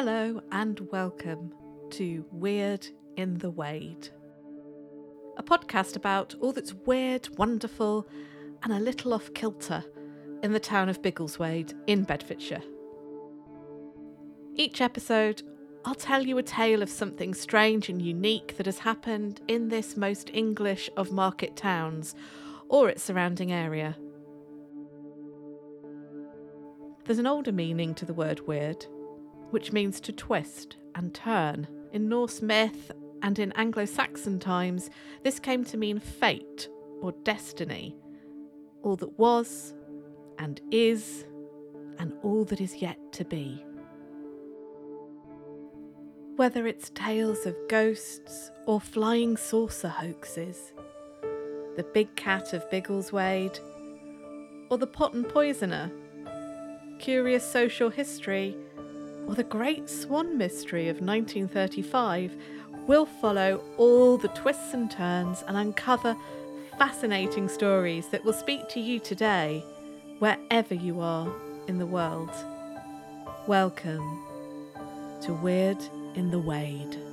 [0.00, 1.52] Hello and welcome
[1.90, 2.86] to Weird
[3.16, 4.10] in the Wade,
[5.36, 8.06] a podcast about all that's weird, wonderful,
[8.62, 9.82] and a little off kilter
[10.44, 12.62] in the town of Biggleswade in Bedfordshire.
[14.54, 15.42] Each episode,
[15.84, 19.96] I'll tell you a tale of something strange and unique that has happened in this
[19.96, 22.14] most English of market towns
[22.68, 23.96] or its surrounding area.
[27.04, 28.86] There's an older meaning to the word weird,
[29.50, 31.66] which means to twist and turn.
[31.92, 32.90] In Norse myth
[33.22, 34.90] and in Anglo Saxon times,
[35.22, 36.68] this came to mean fate
[37.00, 37.96] or destiny,
[38.82, 39.74] all that was
[40.38, 41.24] and is,
[41.98, 43.64] and all that is yet to be.
[46.36, 50.72] Whether it's tales of ghosts or flying saucer hoaxes,
[51.76, 53.58] the big cat of Biggleswade,
[54.70, 55.90] or the Potton poisoner
[56.98, 58.56] curious social history,
[59.28, 62.34] or the Great Swan Mystery of 1935,
[62.86, 66.16] we'll follow all the twists and turns and uncover
[66.78, 69.62] fascinating stories that will speak to you today,
[70.18, 71.30] wherever you are
[71.66, 72.30] in the world.
[73.46, 74.22] Welcome
[75.20, 75.82] to Weird
[76.14, 77.07] in the Wade.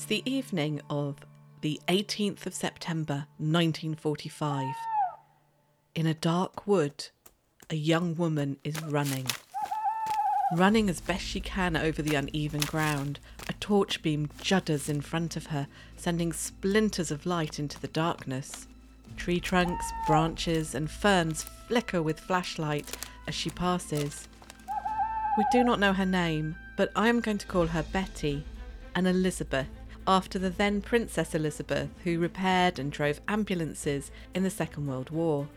[0.00, 1.16] It's the evening of
[1.60, 4.74] the 18th of September 1945.
[5.94, 7.08] In a dark wood,
[7.68, 9.26] a young woman is running.
[10.56, 15.36] Running as best she can over the uneven ground, a torch beam judders in front
[15.36, 15.66] of her,
[15.98, 18.68] sending splinters of light into the darkness.
[19.18, 22.96] Tree trunks, branches, and ferns flicker with flashlight
[23.28, 24.28] as she passes.
[25.36, 28.44] We do not know her name, but I am going to call her Betty
[28.94, 29.68] and Elizabeth
[30.06, 35.48] after the then Princess Elizabeth, who repaired and drove ambulances in the Second World War.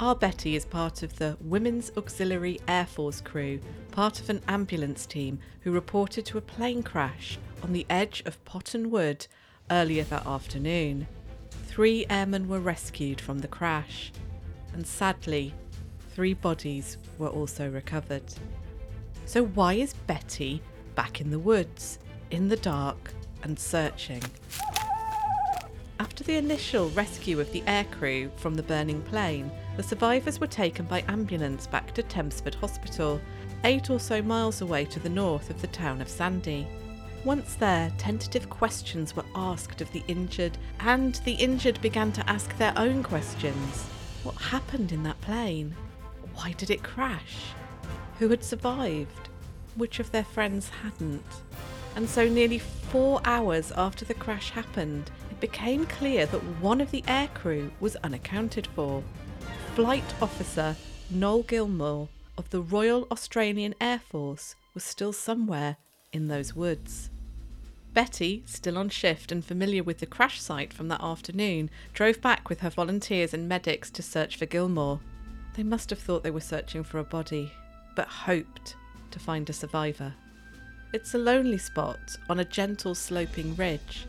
[0.00, 5.04] Our Betty is part of the Women's Auxiliary Air Force crew, part of an ambulance
[5.04, 9.26] team who reported to a plane crash on the edge of Potton Wood
[9.70, 11.06] earlier that afternoon.
[11.66, 14.10] Three airmen were rescued from the crash,
[14.72, 15.52] and sadly,
[16.14, 18.24] three bodies were also recovered.
[19.26, 20.62] So, why is Betty
[20.94, 21.98] back in the woods,
[22.30, 23.12] in the dark,
[23.42, 24.22] and searching.
[25.98, 30.86] After the initial rescue of the aircrew from the burning plane, the survivors were taken
[30.86, 33.20] by ambulance back to Tempsford Hospital,
[33.64, 36.66] eight or so miles away to the north of the town of Sandy.
[37.24, 42.56] Once there, tentative questions were asked of the injured, and the injured began to ask
[42.56, 43.84] their own questions.
[44.22, 45.74] What happened in that plane?
[46.34, 47.52] Why did it crash?
[48.18, 49.28] Who had survived?
[49.76, 51.24] Which of their friends hadn't?
[51.96, 56.90] And so, nearly four hours after the crash happened, it became clear that one of
[56.90, 59.02] the aircrew was unaccounted for.
[59.74, 60.76] Flight officer
[61.10, 62.08] Noel Gilmore
[62.38, 65.76] of the Royal Australian Air Force was still somewhere
[66.12, 67.10] in those woods.
[67.92, 72.48] Betty, still on shift and familiar with the crash site from that afternoon, drove back
[72.48, 75.00] with her volunteers and medics to search for Gilmore.
[75.54, 77.52] They must have thought they were searching for a body,
[77.96, 78.76] but hoped
[79.10, 80.14] to find a survivor.
[80.92, 84.06] It's a lonely spot on a gentle sloping ridge.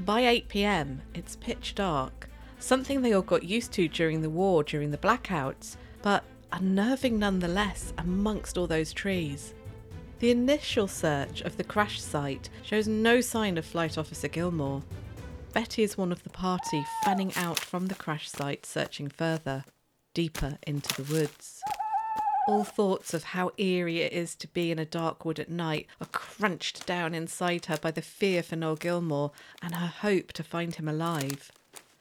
[0.00, 2.28] By 8 pm, it's pitch dark,
[2.58, 7.92] something they all got used to during the war during the blackouts, but unnerving nonetheless
[7.98, 9.54] amongst all those trees.
[10.18, 14.82] The initial search of the crash site shows no sign of Flight Officer Gilmore.
[15.52, 19.64] Betty is one of the party fanning out from the crash site searching further,
[20.14, 21.60] deeper into the woods.
[22.46, 25.86] All thoughts of how eerie it is to be in a dark wood at night
[25.98, 29.32] are crunched down inside her by the fear for Noel Gilmore
[29.62, 31.50] and her hope to find him alive.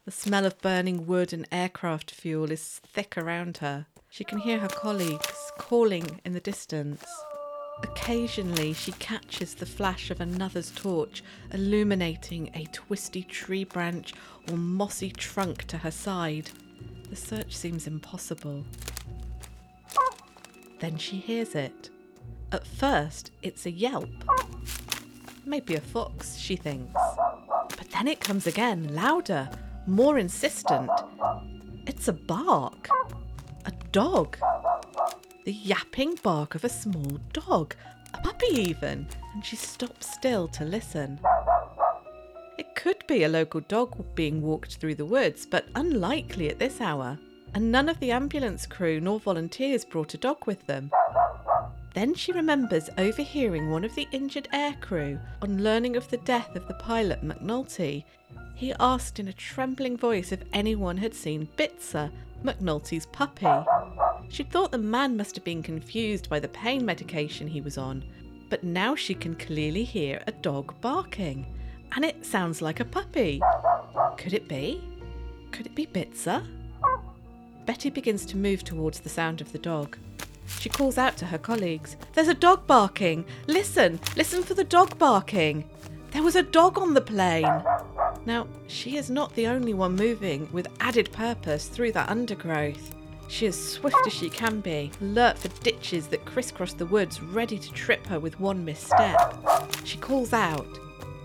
[0.03, 3.85] The smell of burning wood and aircraft fuel is thick around her.
[4.09, 7.05] She can hear her colleagues calling in the distance.
[7.81, 11.23] Occasionally, she catches the flash of another's torch,
[11.53, 14.13] illuminating a twisty tree branch
[14.51, 16.51] or mossy trunk to her side.
[17.09, 18.65] The search seems impossible.
[20.79, 21.89] Then she hears it.
[22.51, 24.09] At first, it's a yelp.
[25.45, 26.99] Maybe a fox, she thinks.
[27.69, 29.49] But then it comes again, louder,
[29.87, 30.89] more insistent.
[31.85, 32.87] It's a bark.
[33.65, 34.37] A dog.
[35.45, 37.75] The yapping bark of a small dog.
[38.13, 39.07] A puppy, even.
[39.33, 41.19] And she stops still to listen.
[42.57, 46.79] It could be a local dog being walked through the woods, but unlikely at this
[46.79, 47.17] hour.
[47.53, 50.91] And none of the ambulance crew nor volunteers brought a dog with them.
[51.93, 56.67] Then she remembers overhearing one of the injured aircrew on learning of the death of
[56.67, 58.03] the pilot McNulty.
[58.55, 62.11] He asked in a trembling voice if anyone had seen Bitzer,
[62.43, 63.47] McNulty's puppy.
[64.29, 68.03] She'd thought the man must have been confused by the pain medication he was on,
[68.49, 71.45] but now she can clearly hear a dog barking,
[71.95, 73.39] and it sounds like a puppy.
[74.17, 74.83] Could it be?
[75.51, 76.43] Could it be Bitzer?
[77.65, 79.97] Betty begins to move towards the sound of the dog.
[80.59, 83.25] She calls out to her colleagues There's a dog barking!
[83.47, 83.99] Listen!
[84.15, 85.69] Listen for the dog barking!
[86.11, 87.63] There was a dog on the plane!
[88.25, 92.95] Now, she is not the only one moving with added purpose through that undergrowth.
[93.27, 97.57] She is swift as she can be, alert for ditches that crisscross the woods, ready
[97.57, 99.37] to trip her with one misstep.
[99.85, 100.67] She calls out,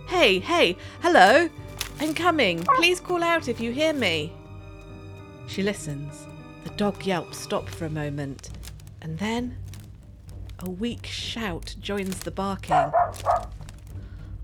[0.07, 1.51] Hey, hey, hello!
[2.01, 2.65] I'm coming.
[2.77, 4.33] Please call out if you hear me.
[5.49, 6.27] She listens.
[6.65, 8.51] The dog yelps stop for a moment,
[9.01, 9.57] and then
[10.59, 12.93] a weak shout joins the barking.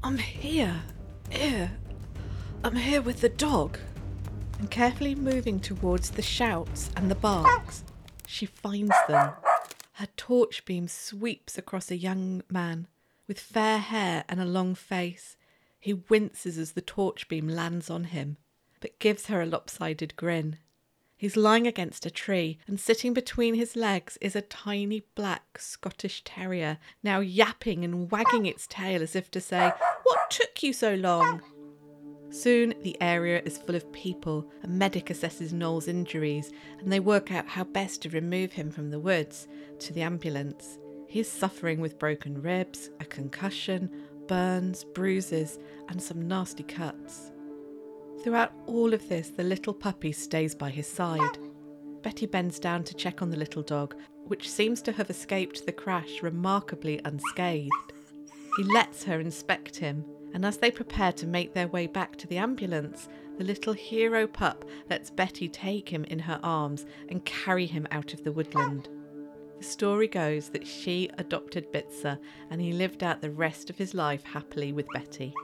[0.03, 0.83] I'm here.
[1.31, 1.73] Here.
[2.65, 3.79] I'm here with the dog.
[4.59, 7.85] And carefully moving towards the shouts and the barks,
[8.27, 9.33] she finds them.
[9.93, 12.89] Her torch beam sweeps across a young man
[13.29, 15.37] with fair hair and a long face.
[15.79, 18.39] He winces as the torch beam lands on him,
[18.81, 20.59] but gives her a lopsided grin.
[21.17, 26.23] He's lying against a tree, and sitting between his legs is a tiny black Scottish
[26.25, 29.73] terrier, now yapping and wagging its tail as if to say,
[30.03, 31.41] What took you so long?
[32.31, 34.51] Soon the area is full of people.
[34.65, 36.51] A medic assesses Noel's injuries,
[36.81, 39.47] and they work out how best to remove him from the woods
[39.79, 40.79] to the ambulance.
[41.07, 43.89] He is suffering with broken ribs, a concussion,
[44.27, 47.31] burns, bruises, and some nasty cuts.
[48.25, 51.37] Throughout all of this, the little puppy stays by his side.
[52.01, 53.95] Betty bends down to check on the little dog,
[54.29, 57.93] which seems to have escaped the crash remarkably unscathed.
[58.57, 62.27] He lets her inspect him, and as they prepare to make their way back to
[62.27, 67.67] the ambulance, the little hero pup lets Betty take him in her arms and carry
[67.67, 68.89] him out of the woodland.
[69.59, 72.19] The story goes that she adopted Bitzer
[72.49, 75.35] and he lived out the rest of his life happily with Betty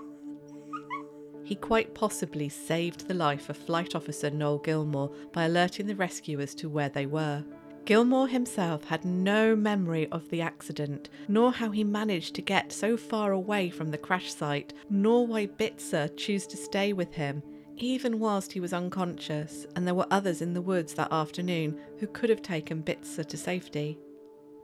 [1.51, 6.55] he quite possibly saved the life of Flight Officer Noel Gilmore by alerting the rescuers
[6.55, 7.43] to where they were.
[7.87, 12.97] Gilmore himself had no memory of the accident, nor how he managed to get so
[12.97, 17.43] far away from the crash site, nor why Bitzer chose to stay with him,
[17.77, 22.07] even whilst he was unconscious, and there were others in the woods that afternoon who
[22.07, 23.99] could have taken Bitzer to safety.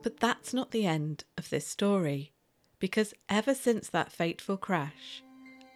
[0.05, 2.33] But that's not the end of this story,
[2.79, 5.25] because ever since that fateful crash,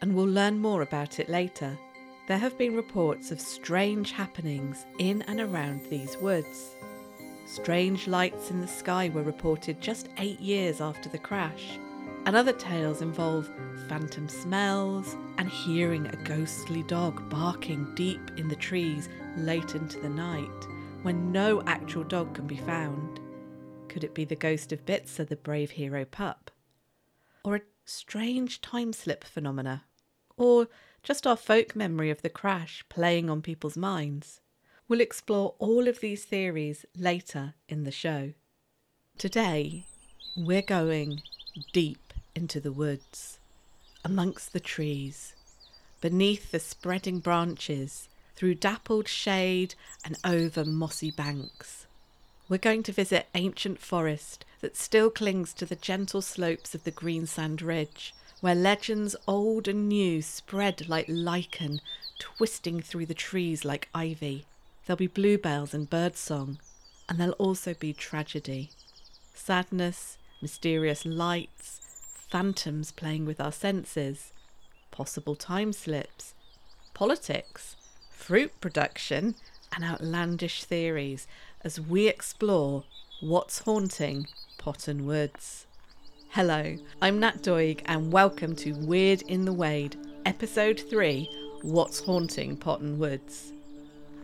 [0.00, 1.78] and we'll learn more about it later.
[2.26, 6.76] There have been reports of strange happenings in and around these woods.
[7.46, 11.78] Strange lights in the sky were reported just eight years after the crash,
[12.26, 13.50] and other tales involve
[13.88, 20.08] phantom smells and hearing a ghostly dog barking deep in the trees late into the
[20.08, 20.66] night
[21.02, 23.18] when no actual dog can be found.
[23.88, 26.50] Could it be the ghost of Bitzer, the brave hero pup?
[27.42, 29.84] Or a strange time slip phenomena
[30.40, 30.68] or
[31.02, 34.40] just our folk memory of the crash playing on people's minds.
[34.88, 38.32] We'll explore all of these theories later in the show.
[39.18, 39.84] Today,
[40.34, 41.20] we're going
[41.74, 43.38] deep into the woods,
[44.02, 45.34] amongst the trees,
[46.00, 51.86] beneath the spreading branches, through dappled shade and over mossy banks.
[52.48, 56.92] We're going to visit ancient forest that still clings to the gentle slopes of the
[56.92, 61.80] Greensand Ridge where legends old and new spread like lichen,
[62.18, 64.44] twisting through the trees like ivy.
[64.86, 66.58] There'll be bluebells and birdsong,
[67.08, 68.70] and there'll also be tragedy.
[69.34, 71.80] Sadness, mysterious lights,
[72.30, 74.32] phantoms playing with our senses,
[74.90, 76.34] possible time slips,
[76.94, 77.76] politics,
[78.10, 79.34] fruit production,
[79.72, 81.26] and outlandish theories
[81.62, 82.84] as we explore
[83.20, 84.26] what's haunting
[84.58, 85.66] Potton Woods.
[86.34, 91.28] Hello, I'm Nat Doig, and welcome to Weird in the Wade, Episode 3
[91.62, 93.52] What's Haunting Potton Woods.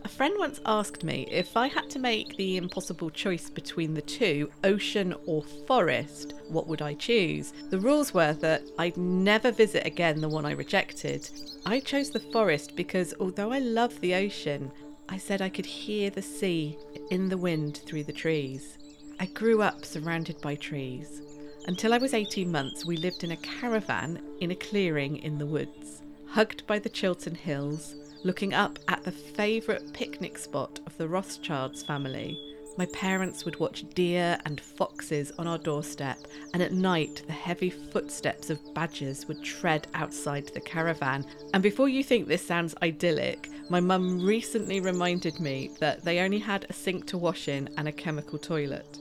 [0.05, 4.01] A friend once asked me if I had to make the impossible choice between the
[4.01, 7.51] two, ocean or forest, what would I choose?
[7.71, 11.29] The rules were that I'd never visit again the one I rejected.
[11.65, 14.71] I chose the forest because although I love the ocean,
[15.09, 16.77] I said I could hear the sea
[17.11, 18.77] in the wind through the trees.
[19.19, 21.21] I grew up surrounded by trees.
[21.67, 25.45] Until I was 18 months, we lived in a caravan in a clearing in the
[25.45, 27.93] woods, hugged by the Chiltern Hills,
[28.23, 32.39] looking up at the favourite picnic spot of the Rothschilds family.
[32.77, 36.19] My parents would watch deer and foxes on our doorstep,
[36.53, 41.25] and at night the heavy footsteps of badgers would tread outside the caravan.
[41.53, 46.39] And before you think this sounds idyllic, my mum recently reminded me that they only
[46.39, 48.99] had a sink to wash in and a chemical toilet.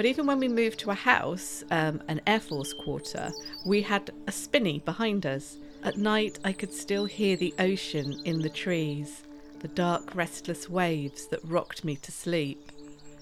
[0.00, 3.30] But even when we moved to a house, um, an Air Force quarter,
[3.66, 5.58] we had a spinney behind us.
[5.84, 9.24] At night, I could still hear the ocean in the trees,
[9.58, 12.72] the dark, restless waves that rocked me to sleep.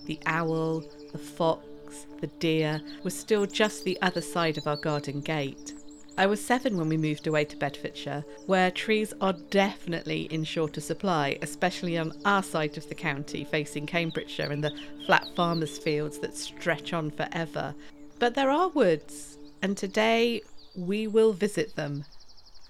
[0.06, 5.20] The owl, the fox, the deer were still just the other side of our garden
[5.20, 5.74] gate.
[6.18, 10.80] I was seven when we moved away to Bedfordshire, where trees are definitely in shorter
[10.80, 16.18] supply, especially on our side of the county facing Cambridgeshire and the flat farmers' fields
[16.18, 17.72] that stretch on forever.
[18.18, 20.42] But there are woods, and today
[20.74, 22.04] we will visit them.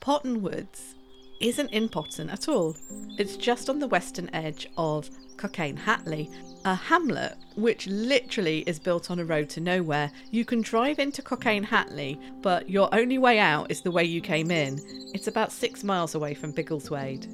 [0.02, 0.94] Potton Woods
[1.40, 2.76] isn't in Potton at all.
[3.18, 6.30] It's just on the western edge of Cockayne Hatley,
[6.64, 10.10] a hamlet which literally is built on a road to nowhere.
[10.30, 14.20] You can drive into Cockayne Hatley, but your only way out is the way you
[14.20, 14.78] came in.
[15.14, 17.26] It's about six miles away from Biggleswade.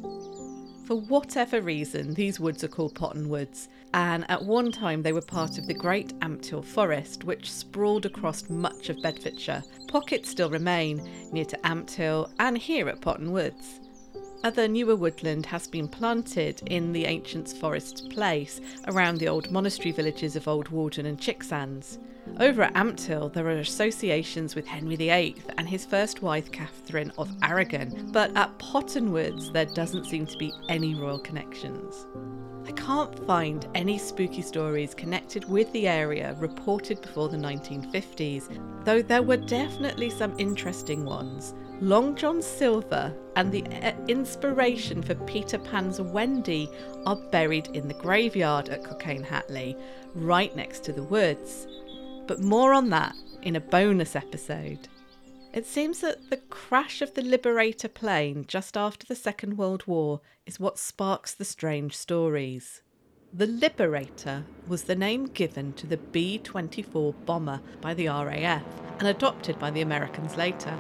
[0.87, 5.23] For whatever reason, these woods are called Potton Woods, and at one time they were
[5.23, 9.65] part of the Great Ampthill Forest, which sprawled across much of Bedfordshire.
[9.89, 13.81] Pockets still remain near to Ampthill and here at Potton Woods.
[14.45, 19.91] Other newer woodland has been planted in the ancient forest place around the old monastery
[19.91, 21.99] villages of Old Warden and Chicksands.
[22.39, 27.31] Over at Ampthill, there are associations with Henry VIII and his first wife Catherine of
[27.43, 32.07] Aragon, but at Potton Woods, there doesn't seem to be any royal connections.
[32.67, 39.03] I can't find any spooky stories connected with the area reported before the 1950s, though
[39.03, 41.55] there were definitely some interesting ones.
[41.81, 46.71] Long John Silver and the uh, inspiration for Peter Pan's Wendy
[47.05, 49.79] are buried in the graveyard at Cockayne Hatley,
[50.15, 51.67] right next to the woods.
[52.27, 54.89] But more on that in a bonus episode.
[55.55, 60.21] It seems that the crash of the Liberator plane just after the Second World War
[60.47, 62.83] is what sparks the strange stories.
[63.33, 68.65] The Liberator was the name given to the B 24 bomber by the RAF
[68.99, 70.77] and adopted by the Americans later.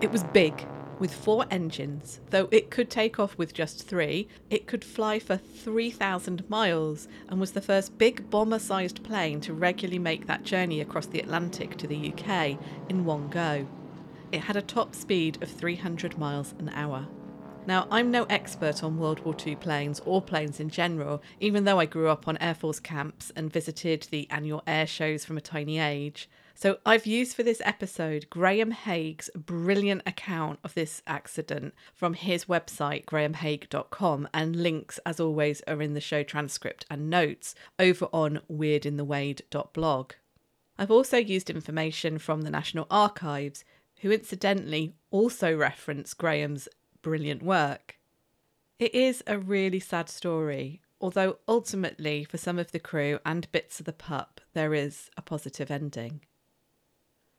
[0.00, 0.66] It was big,
[0.98, 4.26] with four engines, though it could take off with just three.
[4.48, 9.52] It could fly for 3,000 miles and was the first big bomber sized plane to
[9.52, 13.68] regularly make that journey across the Atlantic to the UK in one go.
[14.34, 17.06] It had a top speed of 300 miles an hour.
[17.68, 21.78] Now, I'm no expert on World War II planes or planes in general, even though
[21.78, 25.40] I grew up on Air Force camps and visited the annual air shows from a
[25.40, 26.28] tiny age.
[26.52, 32.46] So, I've used for this episode Graham Haig's brilliant account of this accident from his
[32.46, 38.40] website, grahamhaig.com, and links, as always, are in the show transcript and notes over on
[38.50, 40.14] weirdinthewade.blog.
[40.76, 43.64] I've also used information from the National Archives,
[44.04, 46.68] who incidentally also reference Graham's
[47.00, 47.96] brilliant work.
[48.78, 53.82] It is a really sad story, although ultimately, for some of the crew and Bitzer
[53.82, 56.20] the pup, there is a positive ending.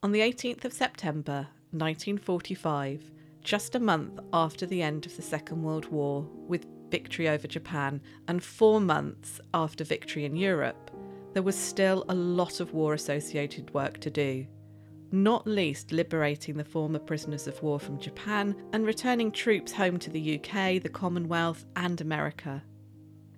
[0.01, 3.11] On the 18th of September 1945,
[3.43, 8.01] just a month after the end of the Second World War, with victory over Japan,
[8.27, 10.89] and four months after victory in Europe,
[11.33, 14.47] there was still a lot of war associated work to do
[15.11, 20.09] not least liberating the former prisoners of war from Japan and returning troops home to
[20.09, 22.63] the UK, the Commonwealth, and America.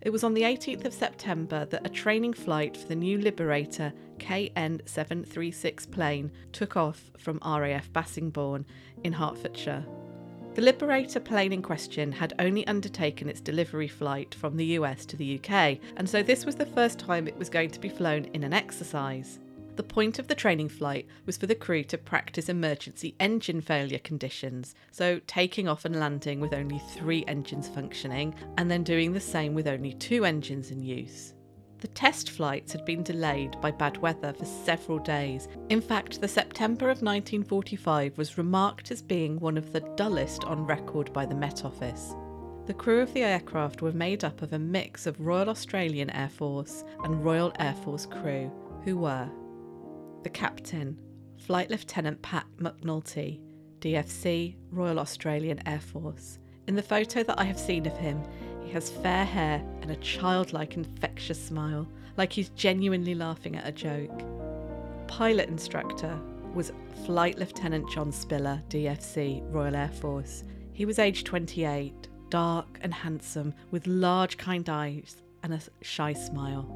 [0.02, 3.92] It was on the 18th of September that a training flight for the new Liberator
[4.20, 8.66] KN 736 plane took off from RAF Bassingbourn
[9.04, 9.86] in Hertfordshire.
[10.54, 15.16] The Liberator plane in question had only undertaken its delivery flight from the US to
[15.16, 18.26] the UK, and so this was the first time it was going to be flown
[18.34, 19.40] in an exercise.
[19.77, 24.00] The point of the training flight was for the crew to practice emergency engine failure
[24.00, 29.19] conditions, so taking off and landing with only three engines functioning, and then doing the
[29.19, 31.36] same with only two engines in use.
[31.79, 35.48] The test flights had been delayed by bad weather for several days.
[35.69, 40.65] In fact, the September of 1945 was remarked as being one of the dullest on
[40.65, 42.15] record by the Met Office.
[42.65, 46.29] The crew of the aircraft were made up of a mix of Royal Australian Air
[46.29, 48.51] Force and Royal Air Force crew,
[48.84, 49.29] who were
[50.27, 51.00] the captain,
[51.38, 53.39] Flight Lieutenant Pat McNulty,
[53.79, 56.38] DFC, Royal Australian Air Force.
[56.67, 58.22] In the photo that I have seen of him,
[58.62, 63.72] he has fair hair and a childlike, infectious smile, like he's genuinely laughing at a
[63.72, 64.22] joke.
[65.07, 66.19] Pilot instructor
[66.53, 66.74] was
[67.05, 70.43] Flight Lieutenant John Spiller, DFC, Royal Air Force.
[70.74, 72.10] He was aged 28.
[72.29, 76.67] dark and handsome, with large, kind eyes and a shy smile.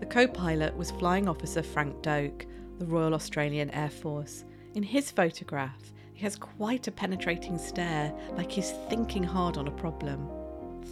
[0.00, 2.46] The co pilot was Flying Officer Frank Doak,
[2.84, 4.44] the Royal Australian Air Force.
[4.74, 9.70] In his photograph, he has quite a penetrating stare, like he's thinking hard on a
[9.70, 10.28] problem.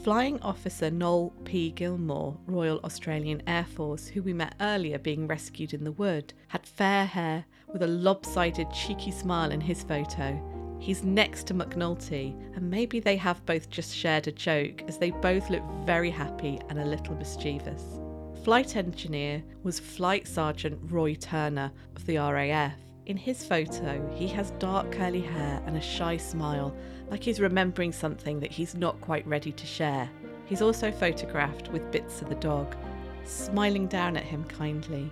[0.03, 1.71] Flying Officer Noel P.
[1.71, 6.67] Gilmore, Royal Australian Air Force, who we met earlier being rescued in the wood, had
[6.67, 10.41] fair hair with a lopsided, cheeky smile in his photo.
[10.81, 15.11] He's next to McNulty, and maybe they have both just shared a joke as they
[15.11, 18.02] both look very happy and a little mischievous.
[18.43, 22.75] Flight engineer was Flight Sergeant Roy Turner of the RAF.
[23.07, 26.75] In his photo, he has dark curly hair and a shy smile,
[27.09, 30.11] like he's remembering something that he's not quite ready to share.
[30.47, 32.75] He's also photographed with Bitzer the dog,
[33.23, 35.09] smiling down at him kindly.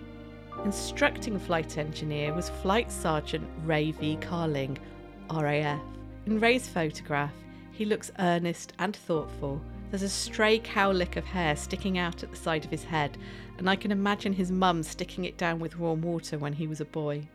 [0.65, 4.17] Instructing flight engineer was Flight Sergeant Ray V.
[4.17, 4.77] Carling,
[5.33, 5.79] RAF.
[6.25, 7.33] In Ray's photograph,
[7.71, 9.61] he looks earnest and thoughtful.
[9.91, 13.17] There's a stray cowlick of hair sticking out at the side of his head,
[13.57, 16.79] and I can imagine his mum sticking it down with warm water when he was
[16.79, 17.27] a boy.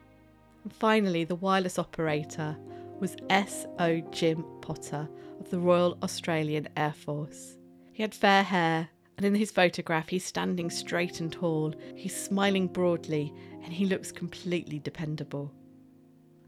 [0.65, 2.57] And finally, the wireless operator
[2.99, 4.01] was S.O.
[4.11, 5.07] Jim Potter
[5.39, 7.59] of the Royal Australian Air Force.
[7.93, 12.69] He had fair hair, and in his photograph, he's standing straight and tall, he's smiling
[12.69, 13.35] broadly,
[13.65, 15.53] and he looks completely dependable.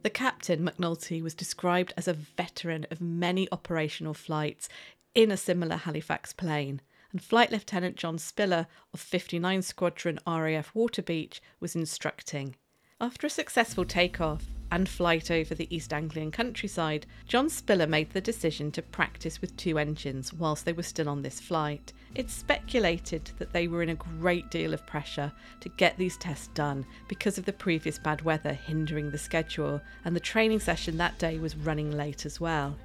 [0.05, 4.71] The captain, McNulty, was described as a veteran of many operational flights
[5.19, 11.41] in a similar Halifax plane, and Flight Lieutenant John Spiller of 59 Squadron RAF Waterbeach
[11.59, 12.55] was instructing.
[13.01, 18.21] After a successful takeoff and flight over the East Anglian countryside, John Spiller made the
[18.21, 21.93] decision to practice with two engines whilst they were still on this flight.
[22.15, 26.47] It's speculated that they were in a great deal of pressure to get these tests
[26.55, 31.19] done because of the previous bad weather hindering the schedule, and the training session that
[31.19, 32.77] day was running late as well.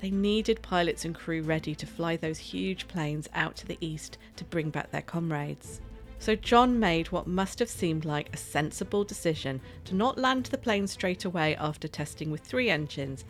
[0.00, 4.18] They needed pilots and crew ready to fly those huge planes out to the east
[4.36, 5.80] to bring back their comrades.
[6.20, 10.58] So John made what must have seemed like a sensible decision to not land the
[10.58, 13.24] plane straight away after testing with three engines,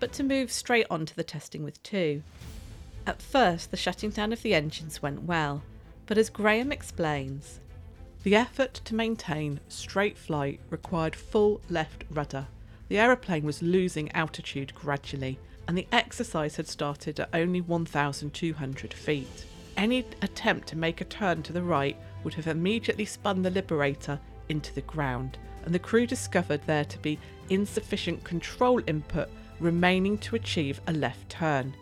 [0.00, 2.22] but to move straight on to the testing with two.
[3.06, 5.62] At first, the shutting down of the engines went well,
[6.06, 7.60] but as Graham explains,
[8.22, 12.46] the effort to maintain straight flight required full left rudder.
[12.88, 19.46] The aeroplane was losing altitude gradually, and the exercise had started at only 1,200 feet.
[19.76, 24.20] Any attempt to make a turn to the right would have immediately spun the Liberator
[24.48, 29.28] into the ground, and the crew discovered there to be insufficient control input
[29.60, 31.74] remaining to achieve a left turn.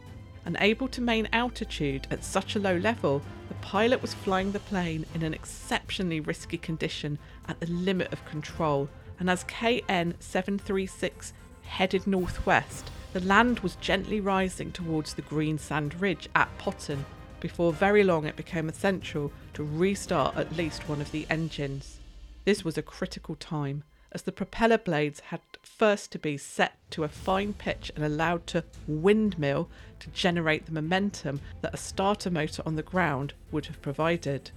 [0.44, 5.04] Unable to maintain altitude at such a low level, the pilot was flying the plane
[5.14, 8.88] in an exceptionally risky condition at the limit of control,
[9.18, 16.28] and as KN 736 headed northwest, the land was gently rising towards the Greensand Ridge
[16.34, 17.04] at Potton.
[17.40, 21.98] Before very long, it became essential to restart at least one of the engines.
[22.44, 27.02] This was a critical time, as the propeller blades had first to be set to
[27.02, 29.68] a fine pitch and allowed to windmill
[29.98, 34.50] to generate the momentum that a starter motor on the ground would have provided.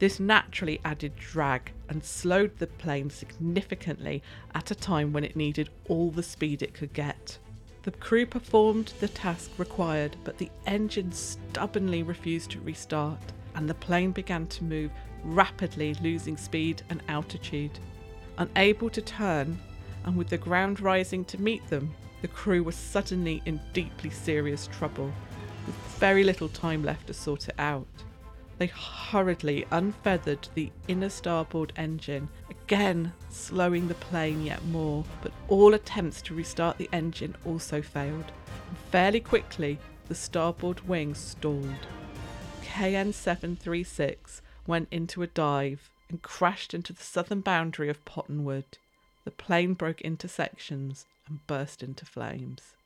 [0.00, 4.22] This naturally added drag and slowed the plane significantly
[4.54, 7.38] at a time when it needed all the speed it could get.
[7.82, 13.20] The crew performed the task required, but the engine stubbornly refused to restart,
[13.54, 14.90] and the plane began to move
[15.24, 17.78] rapidly, losing speed and altitude.
[18.36, 19.58] Unable to turn,
[20.04, 24.66] and with the ground rising to meet them, the crew was suddenly in deeply serious
[24.66, 25.10] trouble,
[25.66, 27.86] with very little time left to sort it out.
[28.58, 32.28] They hurriedly unfeathered the inner starboard engine,
[32.70, 38.30] again slowing the plane yet more, but all attempts to restart the engine also failed.
[38.68, 41.88] And fairly quickly, the starboard wing stalled.
[42.62, 48.78] KN 736 went into a dive and crashed into the southern boundary of Potton Wood.
[49.24, 52.76] The plane broke into sections and burst into flames.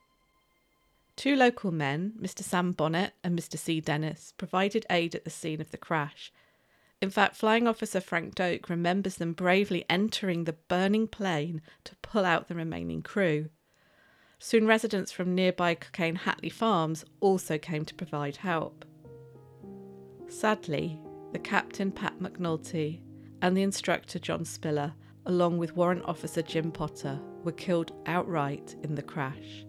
[1.15, 2.41] Two local men, Mr.
[2.41, 3.59] Sam Bonnet and Mr.
[3.59, 3.83] C.
[3.83, 6.33] Dennis, provided aid at the scene of the crash.
[7.05, 12.25] In fact, Flying Officer Frank Doak remembers them bravely entering the burning plane to pull
[12.25, 13.51] out the remaining crew.
[14.39, 18.87] Soon, residents from nearby Cockayne Hatley Farms also came to provide help.
[20.29, 20.99] Sadly,
[21.33, 23.03] the captain, Pat McNulty,
[23.43, 24.95] and the instructor John Spiller,
[25.27, 29.67] along with Warrant Officer Jim Potter, were killed outright in the crash.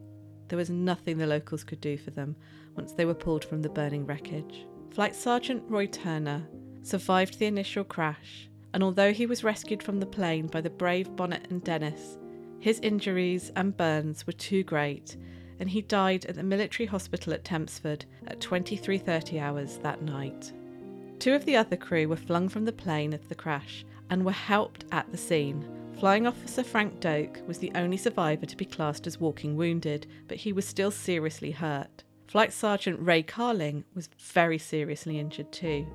[0.47, 2.37] There was nothing the locals could do for them
[2.77, 4.65] once they were pulled from the burning wreckage.
[4.91, 6.47] Flight Sergeant Roy Turner
[6.85, 11.15] survived the initial crash, and although he was rescued from the plane by the brave
[11.15, 12.17] Bonnet and Dennis,
[12.59, 15.17] his injuries and burns were too great,
[15.59, 20.51] and he died at the military hospital at Tempsford at 23:30 hours that night.
[21.19, 24.31] Two of the other crew were flung from the plane at the crash and were
[24.31, 25.65] helped at the scene.
[25.99, 30.37] Flying Officer Frank Doak was the only survivor to be classed as walking wounded, but
[30.37, 32.03] he was still seriously hurt.
[32.27, 35.87] Flight Sergeant Ray Carling was very seriously injured too.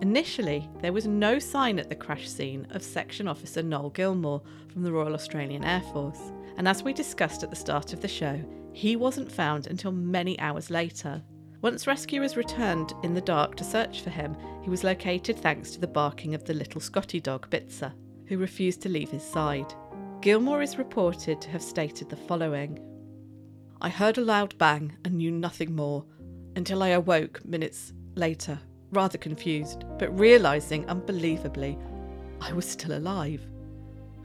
[0.00, 4.82] Initially, there was no sign at the crash scene of Section Officer Noel Gilmore from
[4.82, 8.40] the Royal Australian Air Force, and as we discussed at the start of the show,
[8.72, 11.22] he wasn't found until many hours later.
[11.62, 15.80] Once rescuers returned in the dark to search for him, he was located thanks to
[15.80, 17.92] the barking of the little Scotty dog Bitzer,
[18.26, 19.72] who refused to leave his side.
[20.20, 22.78] Gilmore is reported to have stated the following
[23.80, 26.04] I heard a loud bang and knew nothing more
[26.56, 28.58] until I awoke minutes later
[28.94, 31.78] rather confused, but realising unbelievably
[32.40, 33.46] I was still alive.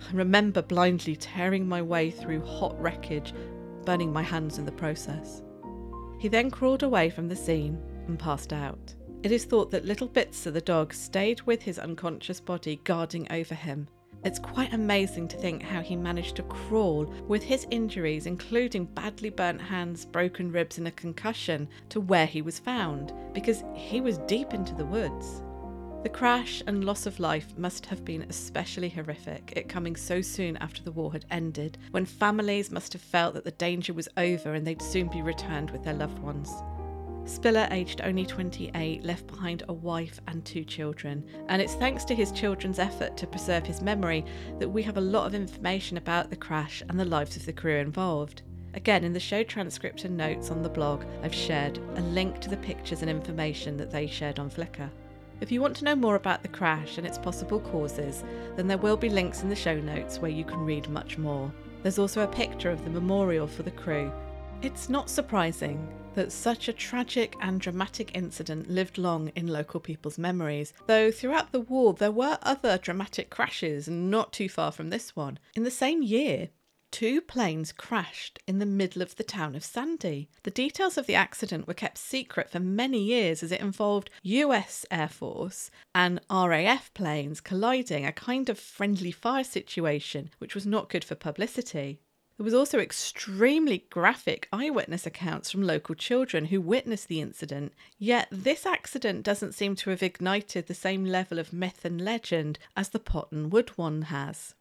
[0.01, 3.33] I remember blindly tearing my way through hot wreckage,
[3.85, 5.41] burning my hands in the process.
[6.19, 8.95] He then crawled away from the scene and passed out.
[9.23, 13.55] It is thought that little Bitzer the dog stayed with his unconscious body, guarding over
[13.55, 13.89] him
[14.23, 19.29] it's quite amazing to think how he managed to crawl with his injuries, including badly
[19.29, 24.17] burnt hands, broken ribs, and a concussion, to where he was found, because he was
[24.19, 25.41] deep into the woods.
[26.03, 30.55] The crash and loss of life must have been especially horrific, it coming so soon
[30.57, 34.53] after the war had ended, when families must have felt that the danger was over
[34.53, 36.49] and they'd soon be returned with their loved ones.
[37.29, 42.15] Spiller, aged only 28, left behind a wife and two children, and it's thanks to
[42.15, 44.25] his children's effort to preserve his memory
[44.57, 47.53] that we have a lot of information about the crash and the lives of the
[47.53, 48.41] crew involved.
[48.73, 52.49] Again, in the show transcript and notes on the blog, I've shared a link to
[52.49, 54.89] the pictures and information that they shared on Flickr.
[55.39, 58.23] If you want to know more about the crash and its possible causes,
[58.55, 61.53] then there will be links in the show notes where you can read much more.
[61.83, 64.11] There's also a picture of the memorial for the crew.
[64.61, 70.17] It's not surprising that such a tragic and dramatic incident lived long in local people's
[70.17, 75.15] memories, though throughout the war there were other dramatic crashes not too far from this
[75.15, 75.39] one.
[75.55, 76.49] In the same year,
[76.91, 80.29] two planes crashed in the middle of the town of Sandy.
[80.43, 84.85] The details of the accident were kept secret for many years as it involved US
[84.89, 90.89] Air Force and RAF planes colliding, a kind of friendly fire situation, which was not
[90.89, 91.99] good for publicity.
[92.39, 98.29] There was also extremely graphic eyewitness accounts from local children who witnessed the incident, yet
[98.31, 102.87] this accident doesn't seem to have ignited the same level of myth and legend as
[102.87, 104.55] the Potton Wood one has.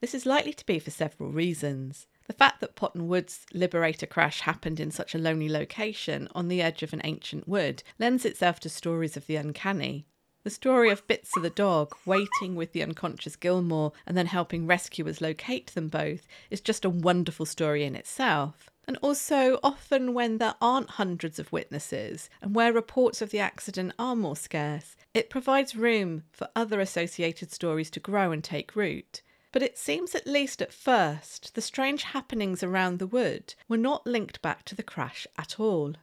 [0.00, 2.08] This is likely to be for several reasons.
[2.26, 6.60] The fact that Potton Wood's Liberator crash happened in such a lonely location on the
[6.60, 10.08] edge of an ancient wood lends itself to stories of the uncanny.
[10.44, 15.22] The story of Bitzer the dog waiting with the unconscious Gilmore and then helping rescuers
[15.22, 18.68] locate them both is just a wonderful story in itself.
[18.86, 23.94] And also, often when there aren't hundreds of witnesses and where reports of the accident
[23.98, 29.22] are more scarce, it provides room for other associated stories to grow and take root.
[29.50, 34.06] But it seems, at least at first, the strange happenings around the wood were not
[34.06, 35.94] linked back to the crash at all.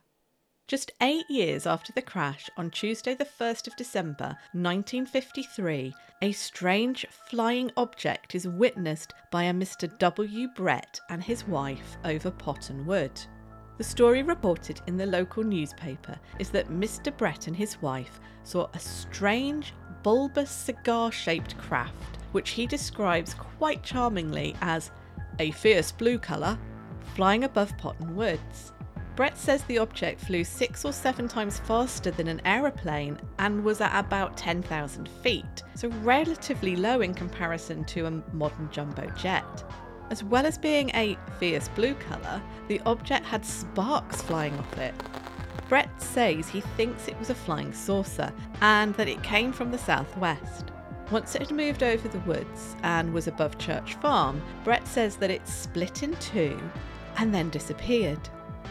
[0.71, 7.05] Just eight years after the crash, on Tuesday, the 1st of December 1953, a strange
[7.09, 9.91] flying object is witnessed by a Mr.
[9.97, 10.47] W.
[10.55, 13.11] Brett and his wife over Potton Wood.
[13.79, 17.17] The story reported in the local newspaper is that Mr.
[17.17, 23.83] Brett and his wife saw a strange, bulbous cigar shaped craft, which he describes quite
[23.83, 24.89] charmingly as
[25.37, 26.57] a fierce blue colour,
[27.13, 28.71] flying above Potton Woods.
[29.21, 33.79] Brett says the object flew six or seven times faster than an aeroplane and was
[33.79, 39.63] at about 10,000 feet, so relatively low in comparison to a modern jumbo jet.
[40.09, 44.95] As well as being a fierce blue colour, the object had sparks flying off it.
[45.69, 49.77] Brett says he thinks it was a flying saucer and that it came from the
[49.77, 50.71] southwest.
[51.11, 55.29] Once it had moved over the woods and was above Church Farm, Brett says that
[55.29, 56.59] it split in two
[57.17, 58.17] and then disappeared.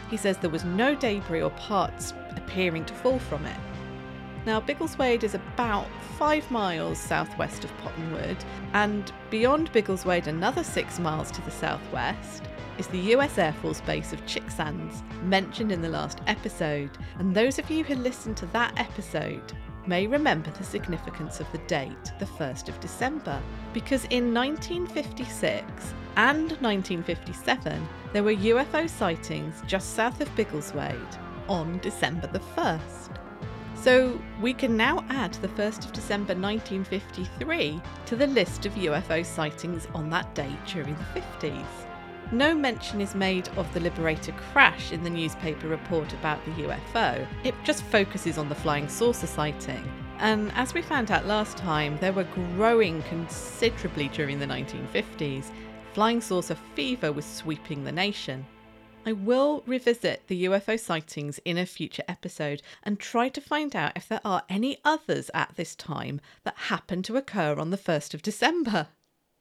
[0.09, 3.57] He says there was no debris or parts appearing to fall from it.
[4.45, 8.37] Now, Biggleswade is about five miles southwest of Potton Wood,
[8.73, 12.43] and beyond Biggleswade, another six miles to the southwest,
[12.77, 16.89] is the US Air Force base of Chicksands, mentioned in the last episode.
[17.19, 19.53] And those of you who listened to that episode
[19.85, 23.39] may remember the significance of the date, the 1st of December,
[23.73, 25.61] because in 1956
[26.17, 33.17] and 1957 there were UFO sightings just south of Biggleswade on December the 1st.
[33.75, 39.25] So we can now add the 1st of December 1953 to the list of UFO
[39.25, 41.65] sightings on that date during the 50s.
[42.31, 47.27] No mention is made of the Liberator crash in the newspaper report about the UFO.
[47.43, 49.83] It just focuses on the flying saucer sighting.
[50.19, 55.51] And as we found out last time, they were growing considerably during the 1950s.
[55.93, 58.45] Flying saucer fever was sweeping the nation.
[59.05, 63.91] I will revisit the UFO sightings in a future episode and try to find out
[63.97, 68.13] if there are any others at this time that happen to occur on the 1st
[68.13, 68.87] of December.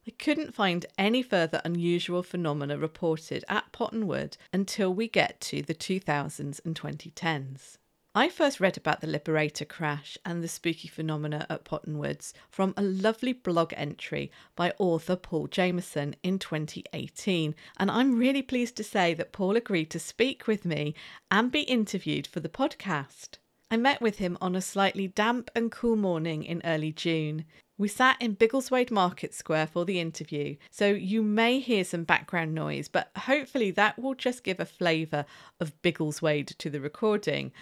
[0.09, 5.63] I couldn't find any further unusual phenomena reported at Potton Wood until we get to
[5.63, 7.77] the 2000s and 2010s.
[8.13, 12.75] I first read about the Liberator crash and the spooky phenomena at Potton Woods from
[12.77, 18.83] a lovely blog entry by author Paul Jameson in 2018, and I'm really pleased to
[18.85, 20.97] say that Paul agreed to speak with me
[21.31, 23.39] and be interviewed for the podcast.
[23.71, 27.45] I met with him on a slightly damp and cool morning in early June.
[27.79, 32.57] We sat in Biggleswade Market Square for the interview, so you may hear some background
[32.57, 35.25] noise, but hopefully that will just give a flavour
[35.61, 37.53] of Biggleswade to the recording.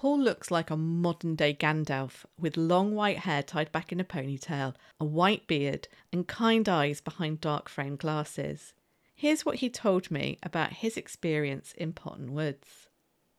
[0.00, 4.04] Paul looks like a modern day Gandalf with long white hair tied back in a
[4.04, 8.72] ponytail, a white beard, and kind eyes behind dark framed glasses.
[9.14, 12.88] Here's what he told me about his experience in Potton Woods.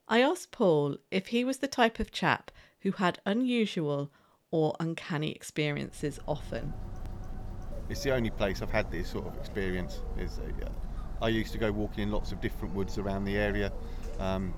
[0.08, 4.12] I asked Paul if he was the type of chap who had unusual
[4.52, 6.76] or uncanny experiences often.
[7.89, 10.04] It's the only place I've had this sort of experience.
[10.15, 10.69] Is uh,
[11.24, 13.74] I used to go walking in lots of different woods around the area,
[14.19, 14.54] um,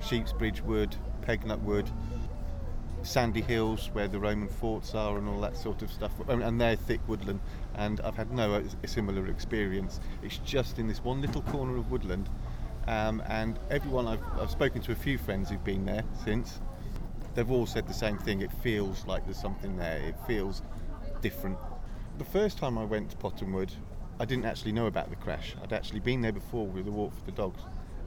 [0.00, 0.96] Sheepsbridge Wood,
[1.28, 1.90] Pegnut Wood,
[3.02, 6.10] sandy hills where the Roman forts are, and all that sort of stuff.
[6.26, 7.40] And they're thick woodland,
[7.74, 10.00] and I've had no similar experience.
[10.22, 12.30] It's just in this one little corner of woodland,
[12.86, 16.62] um, and everyone I've, I've spoken to a few friends who've been there since.
[17.34, 18.40] They've all said the same thing.
[18.40, 19.98] It feels like there's something there.
[19.98, 20.62] It feels
[21.20, 21.58] different.
[22.16, 23.70] The first time I went to Potton Wood,
[24.18, 25.54] I didn't actually know about the crash.
[25.62, 27.60] I'd actually been there before with a walk for the dogs,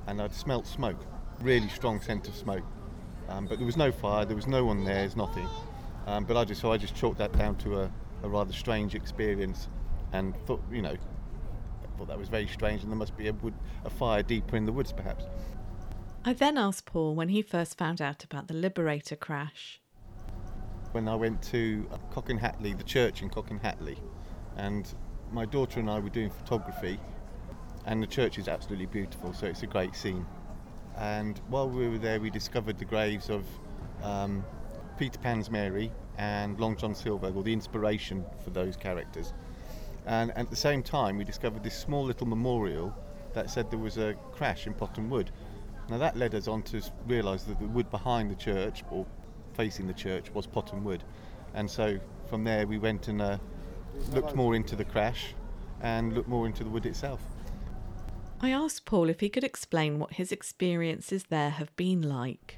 [0.07, 1.05] and I'd smelt smoke,
[1.39, 2.65] really strong scent of smoke.
[3.31, 5.47] Um, but there was no fire, there was no one there, there's nothing.
[6.05, 7.91] Um, but I just so I just chalked that down to a,
[8.23, 9.69] a rather strange experience,
[10.11, 10.97] and thought you know,
[11.97, 13.53] thought that was very strange, and there must be a, wood,
[13.85, 15.25] a fire deeper in the woods, perhaps.
[16.25, 19.79] I then asked Paul when he first found out about the Liberator crash.
[20.91, 23.97] When I went to Cockayne Hatley, the church in Cockayne Hatley,
[24.57, 24.93] and
[25.31, 26.99] my daughter and I were doing photography,
[27.85, 30.25] and the church is absolutely beautiful, so it's a great scene.
[30.97, 33.45] And while we were there, we discovered the graves of
[34.03, 34.43] um,
[34.97, 39.33] Peter Pan's Mary and Long John Silver, or the inspiration for those characters.
[40.05, 42.95] And at the same time, we discovered this small little memorial
[43.33, 45.31] that said there was a crash in Potton Wood.
[45.89, 49.05] Now that led us on to realise that the wood behind the church, or
[49.53, 51.03] facing the church, was Potton Wood.
[51.53, 51.99] And so
[52.29, 53.37] from there, we went and uh,
[54.11, 55.33] looked more into the crash
[55.81, 57.21] and looked more into the wood itself.
[58.43, 62.57] I asked Paul if he could explain what his experiences there have been like.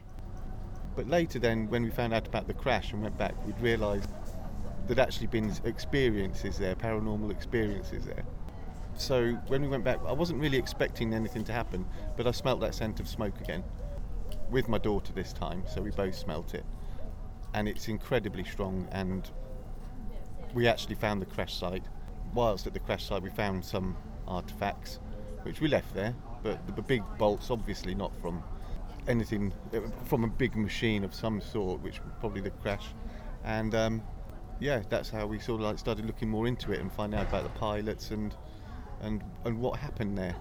[0.96, 4.10] But later, then, when we found out about the crash and went back, we'd realised
[4.88, 8.24] there'd actually been experiences there, paranormal experiences there.
[8.96, 12.62] So when we went back, I wasn't really expecting anything to happen, but I smelt
[12.62, 13.66] that scent of smoke again
[14.50, 16.66] with my daughter this time, so we both smelt it.
[17.54, 19.30] And it's incredibly strong, and
[20.54, 21.84] we actually found the crash site.
[22.34, 25.00] Whilst at the crash site, we found some artifacts
[25.44, 26.16] which we left there.
[26.42, 28.44] But the big bolts, obviously not from
[29.08, 29.54] anything,
[30.06, 32.88] from a big machine of some sort, which probably the crash.
[33.44, 34.04] And um,
[34.60, 37.28] yeah, that's how we sort of like started looking more into it and finding out
[37.28, 38.36] about the pilots and
[39.02, 40.36] and and what happened there.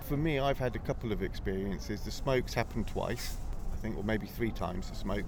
[0.00, 2.00] For me, I've had a couple of experiences.
[2.00, 3.36] The smokes happened twice,
[3.72, 4.88] I think, or maybe three times.
[4.90, 5.24] The smoke,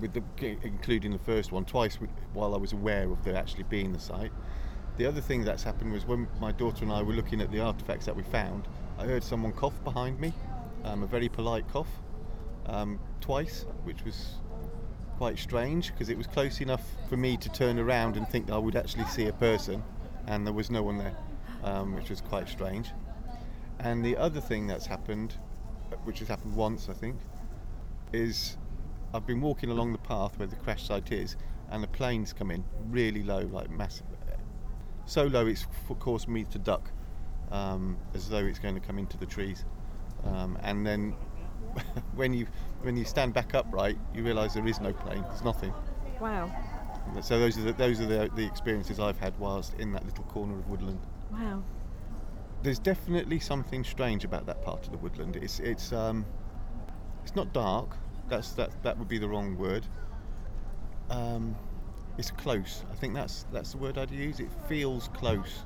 [0.00, 0.22] with the
[0.62, 1.98] including the first one, twice
[2.34, 4.32] while I was aware of there actually being the site.
[4.98, 7.60] The other thing that's happened was when my daughter and I were looking at the
[7.60, 8.66] artifacts that we found,
[8.98, 10.32] I heard someone cough behind me,
[10.82, 11.88] um, a very polite cough,
[12.66, 14.34] um, twice, which was
[15.16, 18.58] quite strange because it was close enough for me to turn around and think I
[18.58, 19.84] would actually see a person,
[20.26, 21.14] and there was no one there,
[21.62, 22.90] um, which was quite strange.
[23.78, 25.34] And the other thing that's happened,
[26.02, 27.20] which has happened once I think,
[28.12, 28.56] is
[29.14, 31.36] I've been walking along the path where the crash site is,
[31.70, 34.06] and the planes come in really low, like massive,
[35.08, 35.66] so low it's
[35.98, 36.90] caused me to duck
[37.50, 39.64] um, as though it's going to come into the trees.
[40.24, 41.14] Um, and then
[42.14, 42.46] when you
[42.82, 45.22] when you stand back upright, you realise there is no plane.
[45.28, 45.72] There's nothing.
[46.20, 46.54] Wow.
[47.22, 50.24] So those are the, those are the, the experiences I've had whilst in that little
[50.24, 51.00] corner of woodland.
[51.32, 51.62] Wow.
[52.62, 55.36] There's definitely something strange about that part of the woodland.
[55.36, 56.26] It's it's um,
[57.22, 57.96] it's not dark.
[58.28, 59.86] That's that that would be the wrong word.
[61.08, 61.56] Um,
[62.18, 62.84] it's close.
[62.90, 64.40] I think that's that's the word I'd use.
[64.40, 65.64] It feels close.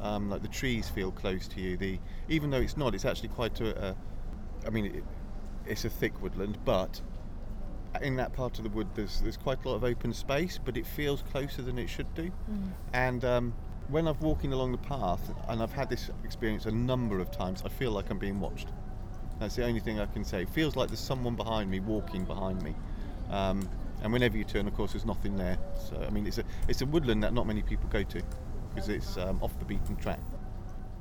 [0.00, 1.76] Um, like the trees feel close to you.
[1.76, 3.88] The even though it's not, it's actually quite a.
[3.88, 3.96] a
[4.66, 5.04] I mean, it,
[5.66, 7.00] it's a thick woodland, but
[8.00, 10.76] in that part of the wood, there's there's quite a lot of open space, but
[10.76, 12.30] it feels closer than it should do.
[12.50, 12.72] Mm.
[12.94, 13.54] And um,
[13.88, 17.62] when I'm walking along the path, and I've had this experience a number of times,
[17.64, 18.68] I feel like I'm being watched.
[19.38, 20.42] That's the only thing I can say.
[20.42, 22.74] It feels like there's someone behind me walking behind me.
[23.30, 23.68] Um,
[24.02, 25.58] and whenever you turn, of course, there's nothing there.
[25.88, 28.22] So I mean, it's a it's a woodland that not many people go to
[28.70, 30.20] because it's um, off the beaten track.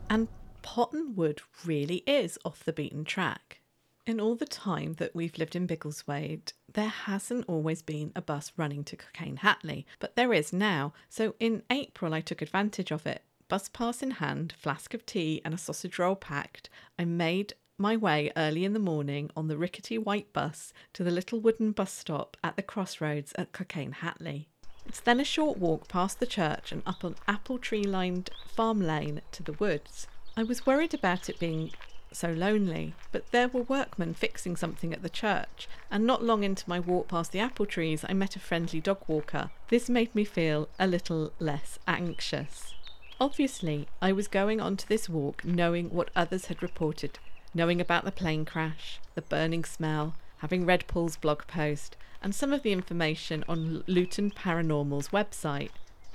[0.10, 0.28] And
[0.64, 3.62] Potton Wood really is off the beaten track.
[4.06, 8.52] In all the time that we've lived in Biggleswade, there hasn't always been a bus
[8.58, 10.94] running to Cockayne Hatley, but there is now.
[11.10, 13.22] So in April, I took advantage of it.
[13.50, 17.96] Bus pass in hand, flask of tea, and a sausage roll packed, I made my
[17.96, 21.92] way early in the morning on the rickety white bus to the little wooden bus
[21.94, 24.48] stop at the crossroads at Cockayne Hatley.
[24.86, 28.82] It's then a short walk past the church and up an apple tree lined farm
[28.82, 30.08] lane to the woods.
[30.36, 31.72] I was worried about it being
[32.12, 36.70] so lonely, but there were workmen fixing something at the church, and not long into
[36.70, 39.52] my walk past the apple trees, I met a friendly dog walker.
[39.70, 42.74] This made me feel a little less anxious.
[43.22, 47.20] Obviously, I was going on to this walk knowing what others had reported,
[47.54, 52.54] knowing about the plane crash, the burning smell, having read Paul's blog post, and some
[52.54, 55.72] of the information on Luton Paranormal's website.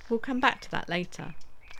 [0.08, 1.34] We'll come back to that later.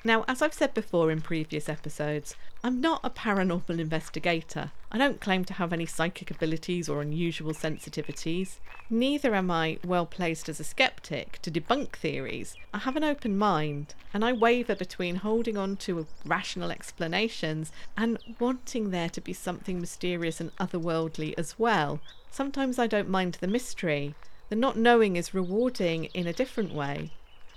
[0.07, 4.71] Now, as I've said before in previous episodes, I'm not a paranormal investigator.
[4.93, 8.59] I don't claim to have any psychic abilities or unusual sensitivities.
[8.91, 12.55] Neither am I well placed as a skeptic to debunk theories.
[12.75, 18.19] I have an open mind, and I waver between holding on to rational explanations and
[18.39, 21.99] wanting there to be something mysterious and otherworldly as well.
[22.31, 24.15] Sometimes I don't mind the mystery.
[24.51, 27.11] The not knowing is rewarding in a different way.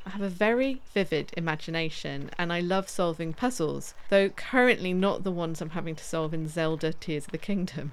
[0.08, 5.34] I have a very vivid imagination and I love solving puzzles, though currently not the
[5.34, 7.92] ones I'm having to solve in Zelda Tears of the Kingdom.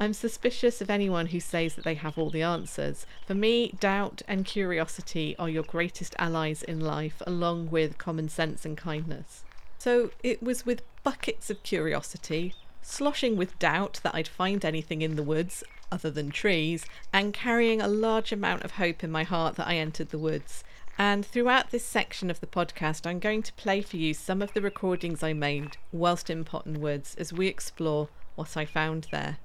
[0.00, 3.04] I'm suspicious of anyone who says that they have all the answers.
[3.26, 8.64] For me, doubt and curiosity are your greatest allies in life, along with common sense
[8.64, 9.44] and kindness.
[9.76, 15.16] So it was with buckets of curiosity, sloshing with doubt that I'd find anything in
[15.16, 19.56] the woods other than trees, and carrying a large amount of hope in my heart
[19.56, 20.64] that I entered the woods.
[20.96, 24.52] And throughout this section of the podcast, I'm going to play for you some of
[24.52, 29.38] the recordings I made whilst in Potton Woods as we explore what I found there.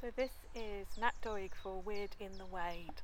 [0.00, 3.02] So this is Nat Doig for Weird in the Wade.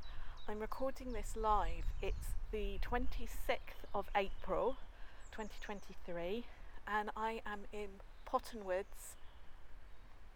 [0.49, 1.85] I'm recording this live.
[2.01, 4.79] It's the 26th of April
[5.31, 6.47] 2023
[6.87, 7.89] and I am in
[8.27, 9.17] Potton Woods.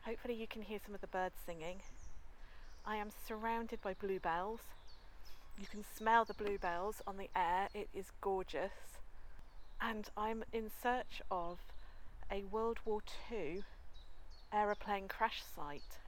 [0.02, 1.80] Hopefully you can hear some of the birds singing.
[2.84, 4.60] I am surrounded by bluebells
[5.58, 8.98] you can smell the bluebells on the air, it is gorgeous.
[9.80, 11.58] And I'm in search of
[12.30, 13.64] a World War II
[14.52, 15.98] aeroplane crash site.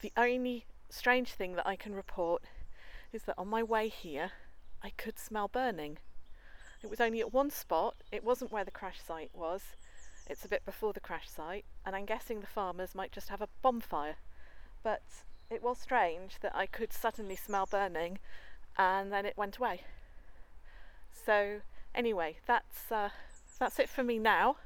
[0.00, 2.42] The only strange thing that I can report
[3.12, 4.32] is that on my way here,
[4.82, 5.98] I could smell burning.
[6.82, 9.62] It was only at one spot, it wasn't where the crash site was,
[10.26, 13.42] it's a bit before the crash site, and I'm guessing the farmers might just have
[13.42, 14.16] a bonfire.
[14.82, 15.02] But
[15.50, 18.18] it was strange that I could suddenly smell burning
[18.78, 19.82] and then it went away.
[21.12, 21.60] So,
[21.94, 23.10] anyway, that's, uh,
[23.58, 24.56] that's it for me now,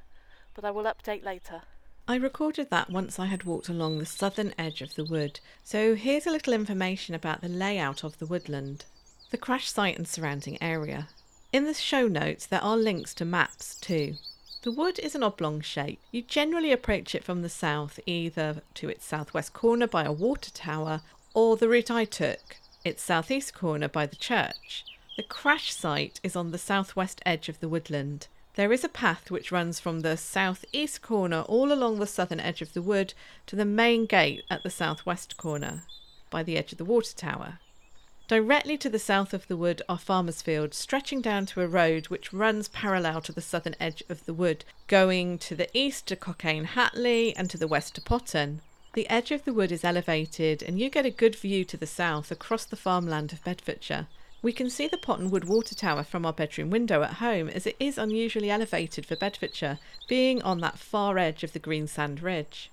[0.55, 1.63] but I will update later.
[2.07, 5.95] I recorded that once I had walked along the southern edge of the wood, so
[5.95, 8.85] here's a little information about the layout of the woodland,
[9.31, 11.09] the crash site and surrounding area.
[11.51, 14.17] In the show notes, there are links to maps too.
[14.65, 16.01] The wood is an oblong shape.
[16.11, 20.51] You generally approach it from the south, either to its southwest corner by a water
[20.51, 21.03] tower,
[21.35, 24.87] or the route I took, its southeast corner by the church.
[25.19, 28.29] The crash site is on the southwest edge of the woodland.
[28.55, 32.63] There is a path which runs from the southeast corner all along the southern edge
[32.63, 33.13] of the wood
[33.49, 35.83] to the main gate at the southwest corner
[36.31, 37.59] by the edge of the water tower.
[38.27, 42.09] Directly to the south of the wood are farmers' fields, stretching down to a road
[42.09, 46.17] which runs parallel to the southern edge of the wood, going to the east to
[46.17, 48.63] Cockayne Hatley and to the west to Potton.
[48.95, 51.87] The edge of the wood is elevated, and you get a good view to the
[51.87, 54.07] south across the farmland of Bedfordshire.
[54.41, 57.67] We can see the Potton Wood water tower from our bedroom window at home, as
[57.67, 62.71] it is unusually elevated for Bedfordshire, being on that far edge of the Greensand Ridge.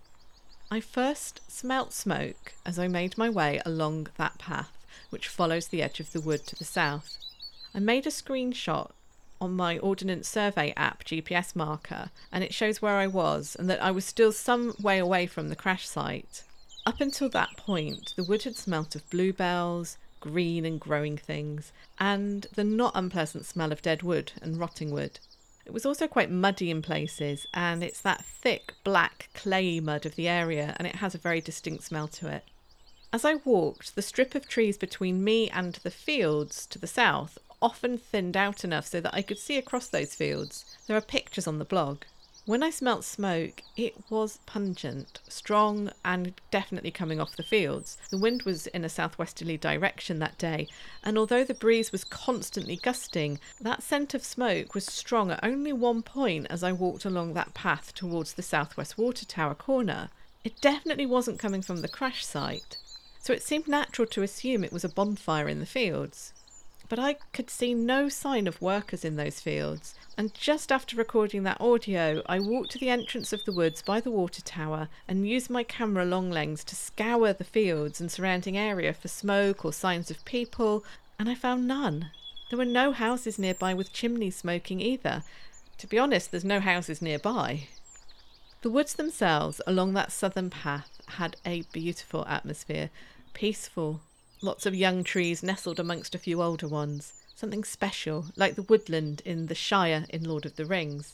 [0.70, 4.72] I first smelt smoke as I made my way along that path
[5.12, 7.18] which follows the edge of the wood to the south.
[7.74, 8.92] I made a screenshot
[9.40, 13.82] on my Ordnance Survey app GPS marker, and it shows where I was and that
[13.82, 16.44] I was still some way away from the crash site.
[16.86, 22.48] Up until that point, the wood had smelt of bluebells, green and growing things, and
[22.56, 25.20] the not unpleasant smell of dead wood and rotting wood.
[25.66, 30.16] It was also quite muddy in places, and it's that thick black clay mud of
[30.16, 32.44] the area, and it has a very distinct smell to it.
[33.14, 37.38] As I walked, the strip of trees between me and the fields to the south
[37.62, 40.64] often thinned out enough so that I could see across those fields.
[40.88, 42.04] There are pictures on the blog.
[42.46, 47.98] When I smelt smoke, it was pungent, strong, and definitely coming off the fields.
[48.10, 50.70] The wind was in a southwesterly direction that day,
[51.04, 55.74] and although the breeze was constantly gusting, that scent of smoke was strong at only
[55.74, 60.10] one point as I walked along that path towards the southwest water tower corner.
[60.46, 62.78] It definitely wasn't coming from the crash site,
[63.22, 66.34] so it seemed natural to assume it was a bonfire in the fields
[66.92, 69.96] but I could see no sign of workers in those fields.
[70.18, 74.02] And just after recording that audio, I walked to the entrance of the woods by
[74.02, 78.58] the water tower and used my camera long lens to scour the fields and surrounding
[78.58, 80.84] area for smoke or signs of people,
[81.18, 82.12] and I found none.
[82.50, 85.24] There were no houses nearby with chimneys smoking either.
[85.78, 87.70] To be honest, there's no houses nearby.
[88.62, 92.90] The woods themselves along that southern path had a beautiful atmosphere,
[93.34, 94.02] peaceful,
[94.44, 97.14] Lots of young trees nestled amongst a few older ones.
[97.36, 101.14] Something special, like the woodland in the Shire in Lord of the Rings.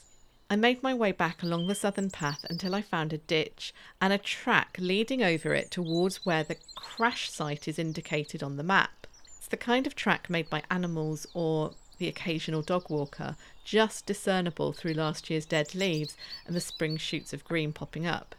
[0.49, 4.13] I made my way back along the southern path until I found a ditch and
[4.13, 9.07] a track leading over it towards where the crash site is indicated on the map.
[9.37, 14.73] It's the kind of track made by animals or the occasional dog walker, just discernible
[14.73, 18.35] through last year's dead leaves and the spring shoots of green popping up.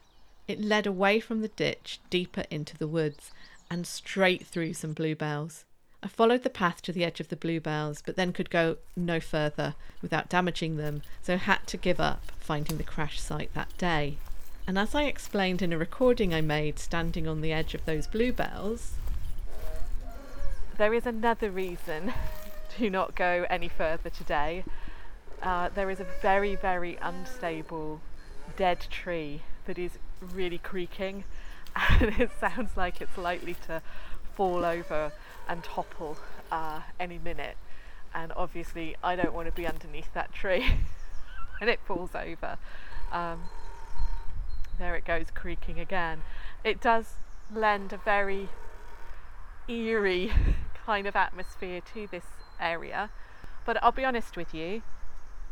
[0.47, 3.31] It led away from the ditch deeper into the woods
[3.71, 5.65] and straight through some bluebells.
[6.03, 9.21] I followed the path to the edge of the bluebells, but then could go no
[9.21, 14.17] further without damaging them, so had to give up finding the crash site that day.
[14.67, 18.07] And as I explained in a recording I made standing on the edge of those
[18.07, 18.93] bluebells,
[20.77, 22.13] there is another reason
[22.79, 24.65] to not go any further today.
[25.43, 28.01] Uh, there is a very, very unstable
[28.57, 31.25] dead tree that is really creaking
[31.77, 33.83] and it sounds like it's likely to
[34.35, 35.13] fall over
[35.49, 36.17] and topple
[36.53, 37.57] uh, any minute.
[38.15, 40.65] And obviously, I don't want to be underneath that tree
[41.61, 42.59] when it falls over.
[43.13, 43.43] Um,
[44.79, 46.23] there it goes creaking again.
[46.63, 47.15] It does
[47.53, 48.49] lend a very
[49.69, 50.33] eerie
[50.87, 52.25] kind of atmosphere to this
[52.61, 53.11] area,
[53.65, 54.83] but I'll be honest with you,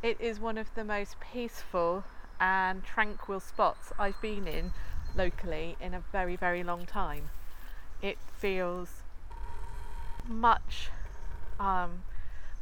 [0.03, 2.05] it is one of the most peaceful
[2.41, 4.73] and tranquil spots I've been in
[5.17, 7.31] locally in a very, very long time.
[8.03, 9.03] It feels
[10.29, 10.91] much,
[11.59, 12.03] um,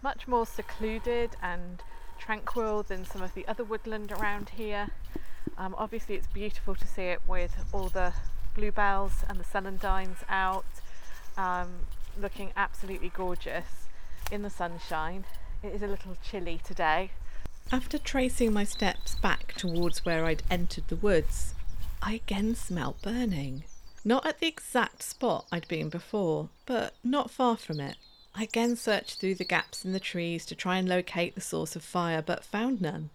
[0.03, 1.83] much more secluded and
[2.19, 4.89] tranquil than some of the other woodland around here.
[5.59, 8.13] Um, obviously, it's beautiful to see it with all the
[8.55, 10.65] bluebells and the celandines out,
[11.37, 11.69] um,
[12.19, 13.84] looking absolutely gorgeous
[14.31, 15.25] in the sunshine.
[15.63, 17.11] It is a little chilly today.
[17.73, 21.55] After tracing my steps back towards where I'd entered the woods,
[22.03, 23.65] I again smelt burning.
[24.05, 27.97] Not at the exact spot I'd been before, but not far from it.
[28.35, 31.75] I again searched through the gaps in the trees to try and locate the source
[31.77, 33.11] of fire, but found none.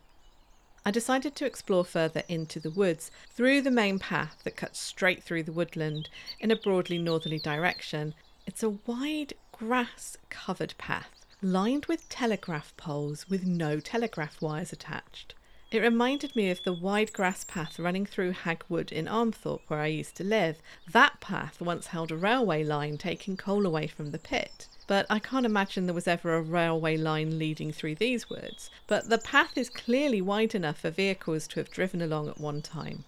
[0.86, 5.22] I decided to explore further into the woods through the main path that cuts straight
[5.22, 8.16] through the woodland in a broadly northerly direction.
[8.48, 15.34] It's a wide grass covered path lined with telegraph poles with no telegraph wires attached.
[15.70, 19.88] It reminded me of the wide grass path running through Hagwood in Armthorpe, where I
[19.88, 20.62] used to live.
[20.90, 24.70] That path once held a railway line taking coal away from the pit.
[24.88, 28.70] But I can't imagine there was ever a railway line leading through these woods.
[28.88, 32.62] But the path is clearly wide enough for vehicles to have driven along at one
[32.62, 33.04] time.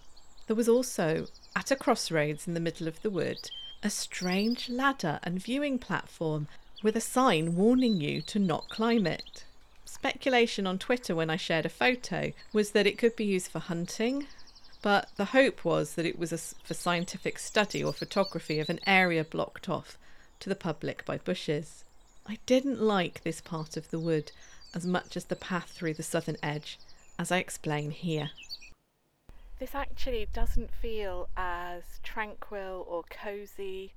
[0.47, 3.49] There was also, at a crossroads in the middle of the wood,
[3.84, 6.48] a strange ladder and viewing platform
[6.84, 9.44] with a sign warning you to not climb it.
[9.86, 13.60] Speculation on Twitter when I shared a photo was that it could be used for
[13.60, 14.28] hunting,
[14.82, 18.80] but the hope was that it was a, for scientific study or photography of an
[18.86, 19.98] area blocked off
[20.40, 21.84] to the public by bushes.
[22.28, 24.32] I didn't like this part of the wood
[24.74, 26.80] as much as the path through the southern edge,
[27.20, 28.32] as I explain here.
[29.62, 33.93] This actually doesn't feel as tranquil or cosy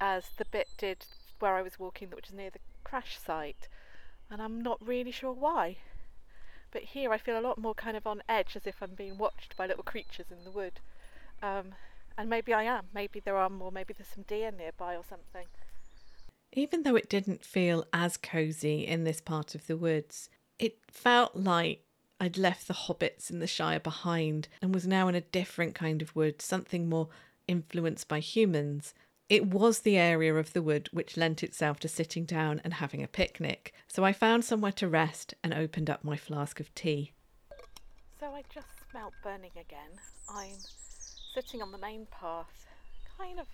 [0.00, 1.06] as the bit did
[1.38, 3.68] where I was walking, which is near the crash site
[4.28, 5.76] and I'm not really sure why.
[6.72, 9.16] But here I feel a lot more kind of on edge as if I'm being
[9.16, 10.80] watched by little creatures in the wood.
[11.40, 11.76] Um,
[12.18, 12.86] and maybe I am.
[12.92, 15.46] Maybe there are more, maybe there's some deer nearby or something.
[16.52, 21.36] Even though it didn't feel as cosy in this part of the woods, it felt
[21.36, 21.85] like
[22.18, 26.00] I'd left the hobbits in the Shire behind and was now in a different kind
[26.00, 27.08] of wood, something more
[27.46, 28.94] influenced by humans,
[29.28, 33.02] It was the area of the wood which lent itself to sitting down and having
[33.02, 37.10] a picnic, so I found somewhere to rest and opened up my flask of tea.
[38.20, 39.98] So I just smelt burning again.
[40.28, 40.54] I'm
[41.34, 42.66] sitting on the main path,
[43.18, 43.48] kind of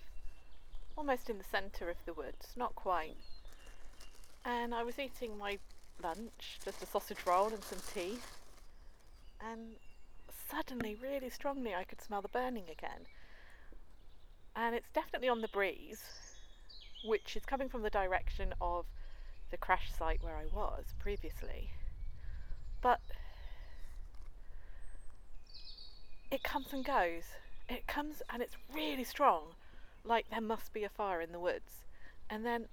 [0.95, 3.15] almost in the centre of the woods, not quite.
[4.45, 5.57] And I was eating my
[6.03, 8.19] lunch, just a sausage roll and some tea,
[9.51, 9.75] and
[10.49, 13.07] suddenly, really strongly, I could smell the burning again.
[14.55, 16.03] And it's definitely on the breeze,
[17.03, 18.85] which is coming from the direction of
[19.51, 21.71] the crash site where I was previously.
[22.81, 22.99] But
[26.31, 27.23] it comes and goes.
[27.69, 29.53] It comes and it's really strong,
[30.03, 31.83] like there must be a fire in the woods.
[32.29, 32.65] And then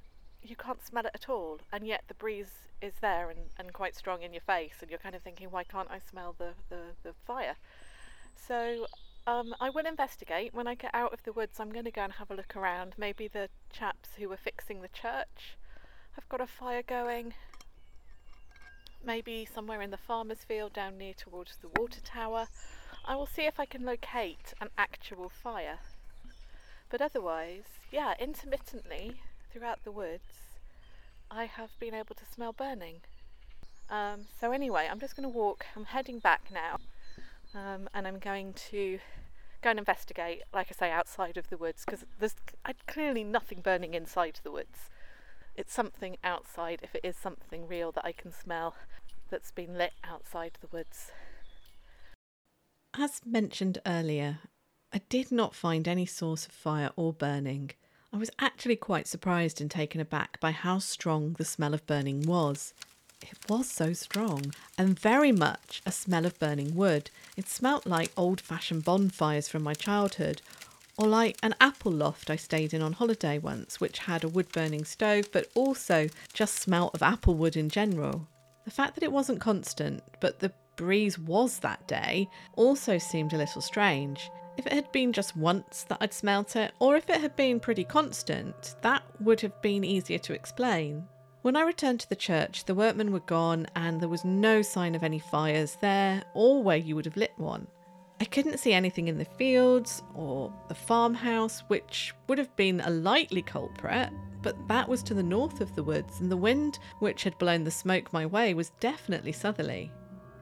[0.42, 2.52] you can't smell it at all, and yet the breeze
[2.82, 5.64] is there and, and quite strong in your face, and you're kind of thinking, why
[5.64, 7.56] can't I smell the, the, the fire?
[8.36, 8.86] So
[9.26, 10.54] um, I will investigate.
[10.54, 12.56] When I get out of the woods, I'm going to go and have a look
[12.56, 12.94] around.
[12.96, 15.56] Maybe the chaps who were fixing the church
[16.12, 17.34] have got a fire going.
[19.04, 22.48] Maybe somewhere in the farmer's field down near towards the water tower.
[23.04, 25.78] I will see if I can locate an actual fire.
[26.90, 29.22] But otherwise, yeah, intermittently
[29.52, 30.49] throughout the woods,
[31.30, 33.00] I have been able to smell burning.
[33.88, 35.66] Um, so anyway, I'm just going to walk.
[35.76, 36.78] I'm heading back now,
[37.54, 38.98] um, and I'm going to
[39.62, 40.42] go and investigate.
[40.52, 42.34] Like I say, outside of the woods because there's
[42.86, 44.90] clearly nothing burning inside the woods.
[45.56, 46.80] It's something outside.
[46.82, 48.74] If it is something real that I can smell,
[49.28, 51.10] that's been lit outside the woods.
[52.98, 54.40] As mentioned earlier,
[54.92, 57.70] I did not find any source of fire or burning.
[58.12, 62.22] I was actually quite surprised and taken aback by how strong the smell of burning
[62.22, 62.74] was.
[63.22, 67.10] It was so strong, and very much a smell of burning wood.
[67.36, 70.42] It smelt like old fashioned bonfires from my childhood,
[70.98, 74.50] or like an apple loft I stayed in on holiday once, which had a wood
[74.50, 78.26] burning stove but also just smelt of apple wood in general.
[78.64, 83.38] The fact that it wasn't constant, but the breeze was that day, also seemed a
[83.38, 84.28] little strange.
[84.60, 87.60] If it had been just once that I'd smelt it, or if it had been
[87.60, 91.04] pretty constant, that would have been easier to explain.
[91.40, 94.94] When I returned to the church, the workmen were gone and there was no sign
[94.94, 97.68] of any fires there or where you would have lit one.
[98.20, 102.90] I couldn't see anything in the fields or the farmhouse, which would have been a
[102.90, 104.10] likely culprit,
[104.42, 107.64] but that was to the north of the woods, and the wind which had blown
[107.64, 109.90] the smoke my way was definitely southerly.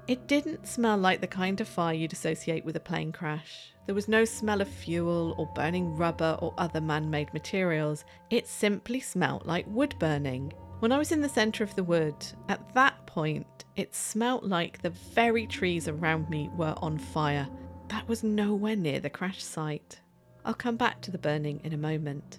[0.08, 3.74] It didn't smell like the kind of fire you'd associate with a plane crash.
[3.84, 8.06] There was no smell of fuel or burning rubber or other man made materials.
[8.30, 10.54] It simply smelt like wood burning.
[10.78, 12.14] When I was in the centre of the wood,
[12.48, 17.46] at that point, it smelt like the very trees around me were on fire.
[17.88, 20.00] That was nowhere near the crash site.
[20.42, 22.38] I'll come back to the burning in a moment.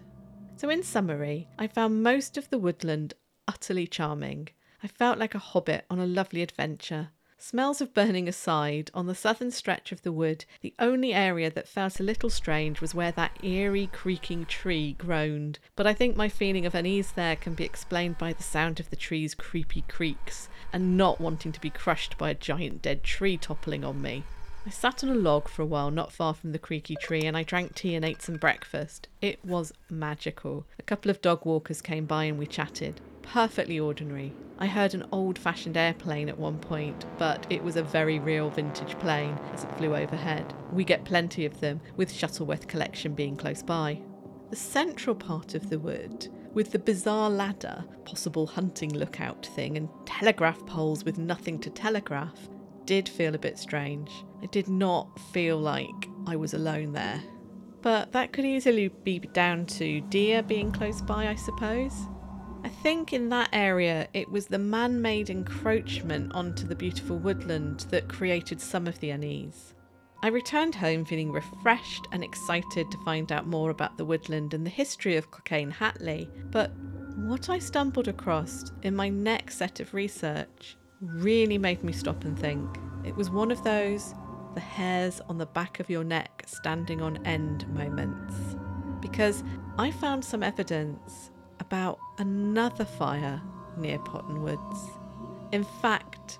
[0.55, 3.13] So, in summary, I found most of the woodland
[3.47, 4.49] utterly charming.
[4.81, 7.09] I felt like a hobbit on a lovely adventure.
[7.41, 11.69] Smells of burning aside, on the southern stretch of the wood, the only area that
[11.69, 15.57] felt a little strange was where that eerie creaking tree groaned.
[15.77, 18.89] But I think my feeling of unease there can be explained by the sound of
[18.89, 23.37] the tree's creepy creaks and not wanting to be crushed by a giant dead tree
[23.37, 24.25] toppling on me.
[24.65, 27.37] I sat on a log for a while not far from the creaky tree and
[27.37, 29.07] I drank tea and ate some breakfast.
[29.21, 30.65] It was magical.
[30.77, 32.99] A couple of dog walkers came by and we chatted
[33.29, 34.33] perfectly ordinary.
[34.57, 38.49] I heard an old fashioned airplane at one point, but it was a very real
[38.49, 40.53] vintage plane as it flew overhead.
[40.73, 44.01] We get plenty of them, with Shuttleworth Collection being close by.
[44.49, 49.89] The central part of the wood, with the bizarre ladder, possible hunting lookout thing, and
[50.07, 52.49] telegraph poles with nothing to telegraph,
[52.85, 54.11] did feel a bit strange.
[54.41, 57.21] I did not feel like I was alone there.
[57.81, 61.93] But that could easily be down to deer being close by, I suppose.
[62.63, 67.85] I think in that area it was the man made encroachment onto the beautiful woodland
[67.89, 69.73] that created some of the unease.
[70.21, 74.65] I returned home feeling refreshed and excited to find out more about the woodland and
[74.65, 76.71] the history of Cockayne Hatley, but
[77.15, 82.37] what I stumbled across in my next set of research really made me stop and
[82.37, 82.77] think.
[83.05, 84.13] It was one of those
[84.55, 88.35] the hairs on the back of your neck standing on end moments.
[88.99, 89.43] Because
[89.77, 91.28] I found some evidence
[91.69, 93.39] about another fire
[93.77, 94.89] near Potton Woods.
[95.51, 96.39] In fact,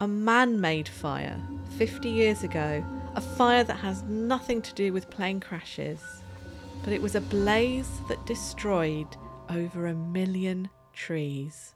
[0.00, 1.38] a man made fire
[1.76, 2.82] 50 years ago,
[3.14, 6.00] a fire that has nothing to do with plane crashes,
[6.82, 9.18] but it was a blaze that destroyed
[9.50, 11.74] over a million trees.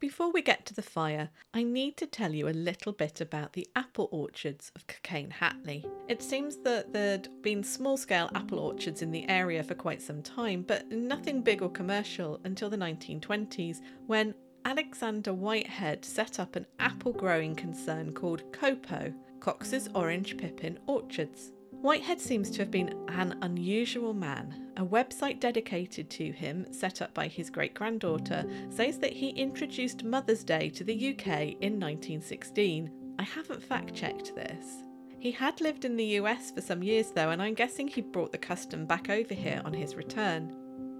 [0.00, 3.52] Before we get to the fire, I need to tell you a little bit about
[3.52, 5.84] the apple orchards of Cockayne Hatley.
[6.08, 10.22] It seems that there'd been small scale apple orchards in the area for quite some
[10.22, 14.34] time, but nothing big or commercial until the 1920s when
[14.64, 21.52] Alexander Whitehead set up an apple growing concern called COPO, Cox's Orange Pippin Orchards.
[21.80, 24.68] Whitehead seems to have been an unusual man.
[24.76, 30.04] A website dedicated to him, set up by his great granddaughter, says that he introduced
[30.04, 32.90] Mother's Day to the UK in 1916.
[33.18, 34.82] I haven't fact checked this.
[35.18, 38.32] He had lived in the US for some years though, and I'm guessing he brought
[38.32, 40.54] the custom back over here on his return.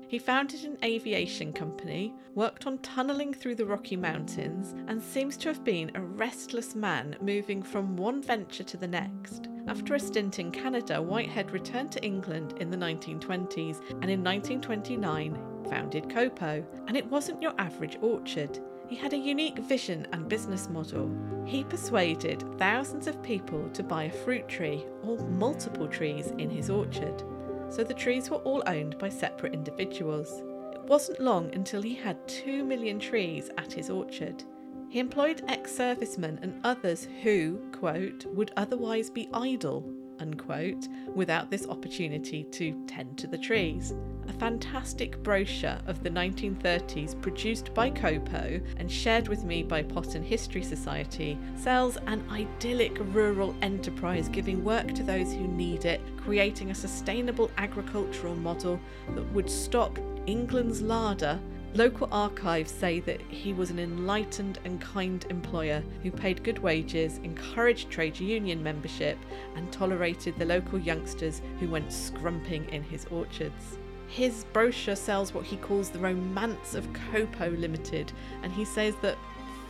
[0.08, 5.48] He founded an aviation company, worked on tunnelling through the Rocky Mountains, and seems to
[5.48, 9.49] have been a restless man moving from one venture to the next.
[9.66, 15.38] After a stint in Canada, Whitehead returned to England in the 1920s and in 1929
[15.68, 16.64] founded Copo.
[16.86, 18.58] And it wasn't your average orchard.
[18.88, 21.10] He had a unique vision and business model.
[21.44, 26.70] He persuaded thousands of people to buy a fruit tree or multiple trees in his
[26.70, 27.22] orchard
[27.70, 30.42] so the trees were all owned by separate individuals.
[30.74, 34.42] It wasn't long until he had 2 million trees at his orchard.
[34.90, 39.88] He employed ex servicemen and others who, quote, would otherwise be idle,
[40.18, 43.94] unquote, without this opportunity to tend to the trees.
[44.26, 50.24] A fantastic brochure of the 1930s produced by Copo and shared with me by Potton
[50.24, 56.72] History Society sells an idyllic rural enterprise giving work to those who need it, creating
[56.72, 58.80] a sustainable agricultural model
[59.14, 61.38] that would stock England's larder
[61.74, 67.18] Local archives say that he was an enlightened and kind employer who paid good wages,
[67.18, 69.16] encouraged trade union membership,
[69.54, 73.78] and tolerated the local youngsters who went scrumping in his orchards.
[74.08, 78.12] His brochure sells what he calls the romance of Copo Limited,
[78.42, 79.16] and he says that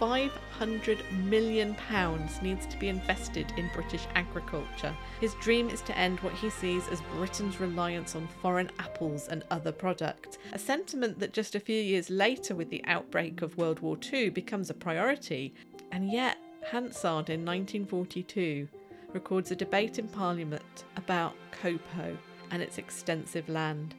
[0.01, 4.97] 500 million pounds needs to be invested in British agriculture.
[5.21, 9.45] His dream is to end what he sees as Britain's reliance on foreign apples and
[9.51, 13.81] other products, a sentiment that just a few years later with the outbreak of World
[13.81, 15.53] War II becomes a priority.
[15.93, 16.39] And yet,
[16.71, 18.69] Hansard in 1942
[19.13, 22.17] records a debate in Parliament about Copo
[22.51, 23.95] and its extensive land.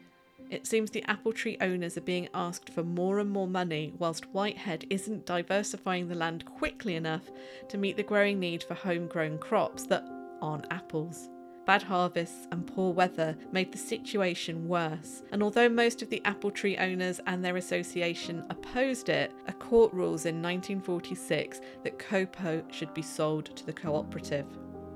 [0.52, 4.34] It seems the apple tree owners are being asked for more and more money, whilst
[4.34, 7.32] Whitehead isn't diversifying the land quickly enough
[7.70, 10.06] to meet the growing need for homegrown crops that
[10.42, 11.30] aren't apples.
[11.66, 16.52] Bad harvests and poor weather made the situation worse, and although most of the apple
[16.52, 22.94] tree owners and their association opposed it, a court rules in 1946 that Copo should
[22.94, 24.48] be sold to the cooperative.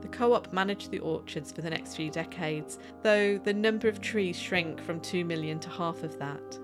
[0.06, 4.02] The co op managed the orchards for the next few decades, though the number of
[4.02, 6.60] trees shrank from 2 million to half of that.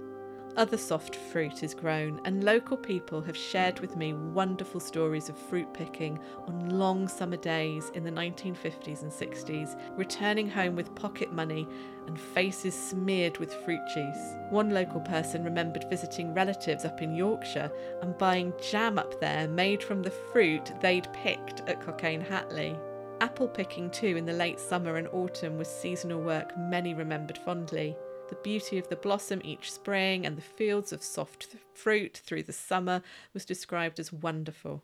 [0.58, 5.40] Other soft fruit is grown, and local people have shared with me wonderful stories of
[5.40, 11.34] fruit picking on long summer days in the 1950s and 60s, returning home with pocket
[11.34, 11.68] money
[12.06, 14.36] and faces smeared with fruit juice.
[14.52, 17.72] One local person remembered visiting relatives up in Yorkshire
[18.04, 22.80] and buying jam up there made from the fruit they'd picked at Cockayne Hatley.
[23.22, 27.96] Apple picking, too, in the late summer and autumn was seasonal work many remembered fondly.
[28.30, 32.52] The beauty of the blossom each spring and the fields of soft fruit through the
[32.52, 34.82] summer was described as wonderful.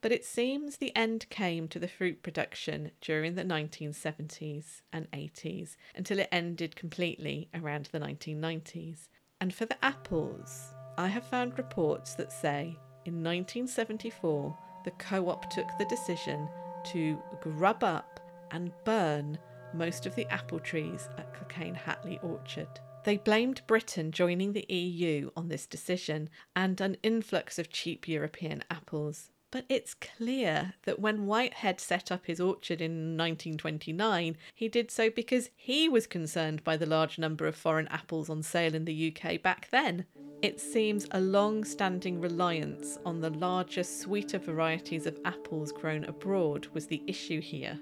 [0.00, 5.76] But it seems the end came to the fruit production during the 1970s and 80s
[5.94, 9.06] until it ended completely around the 1990s.
[9.40, 15.48] And for the apples, I have found reports that say in 1974 the co op
[15.50, 16.48] took the decision
[16.92, 18.20] to grub up
[18.50, 19.38] and burn
[19.72, 22.80] most of the apple trees at Cockayne Hatley Orchard.
[23.04, 28.64] They blamed Britain joining the EU on this decision and an influx of cheap European
[28.70, 29.30] apples.
[29.50, 35.10] But it's clear that when Whitehead set up his orchard in 1929, he did so
[35.10, 39.12] because he was concerned by the large number of foreign apples on sale in the
[39.12, 40.06] UK back then.
[40.40, 46.68] It seems a long standing reliance on the larger, sweeter varieties of apples grown abroad
[46.72, 47.78] was the issue here.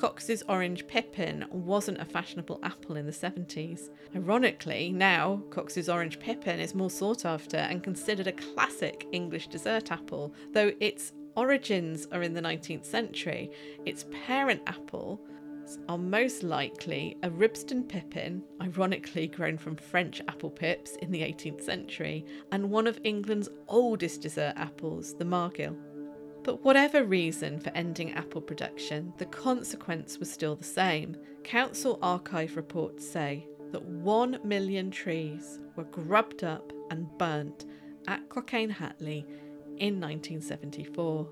[0.00, 3.90] Cox's Orange Pippin wasn't a fashionable apple in the 70s.
[4.16, 9.92] Ironically, now Cox's Orange Pippin is more sought after and considered a classic English dessert
[9.92, 13.50] apple, though its origins are in the 19th century.
[13.84, 15.20] Its parent apple
[15.90, 21.60] are most likely a Ribston pippin, ironically grown from French apple pips in the 18th
[21.60, 25.76] century, and one of England's oldest dessert apples, the Margil.
[26.42, 31.16] But whatever reason for ending apple production, the consequence was still the same.
[31.44, 37.66] Council archive reports say that one million trees were grubbed up and burnt
[38.08, 39.24] at Cockayne Hatley
[39.78, 41.28] in 1974.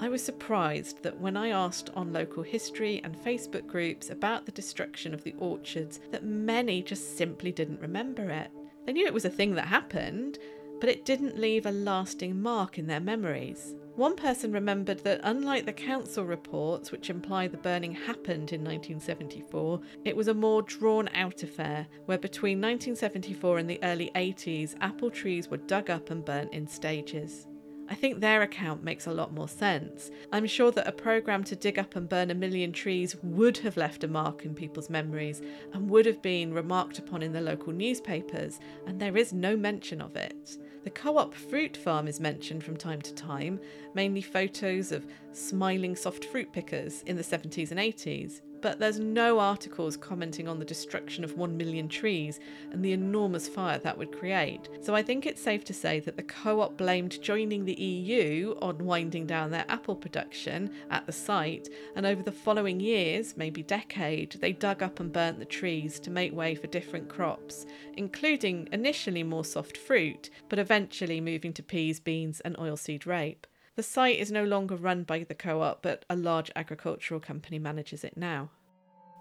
[0.00, 4.52] I was surprised that when I asked on local history and Facebook groups about the
[4.52, 8.50] destruction of the orchards, that many just simply didn't remember it.
[8.86, 10.38] They knew it was a thing that happened,
[10.80, 13.74] but it didn't leave a lasting mark in their memories.
[13.98, 19.80] One person remembered that, unlike the council reports, which imply the burning happened in 1974,
[20.04, 25.10] it was a more drawn out affair, where between 1974 and the early 80s, apple
[25.10, 27.48] trees were dug up and burnt in stages.
[27.88, 30.12] I think their account makes a lot more sense.
[30.30, 33.76] I'm sure that a programme to dig up and burn a million trees would have
[33.76, 35.42] left a mark in people's memories
[35.72, 40.00] and would have been remarked upon in the local newspapers, and there is no mention
[40.00, 40.56] of it.
[40.88, 43.60] The co op fruit farm is mentioned from time to time,
[43.92, 49.38] mainly photos of smiling soft fruit pickers in the 70s and 80s, but there's no
[49.38, 52.40] articles commenting on the destruction of 1 million trees
[52.72, 54.68] and the enormous fire that would create.
[54.80, 58.56] So I think it's safe to say that the co op blamed joining the EU
[58.60, 63.62] on winding down their apple production at the site, and over the following years, maybe
[63.62, 68.68] decade, they dug up and burnt the trees to make way for different crops, including
[68.72, 73.46] initially more soft fruit, but eventually moving to peas, beans, and oilseed rape.
[73.78, 77.60] The site is no longer run by the co op, but a large agricultural company
[77.60, 78.50] manages it now.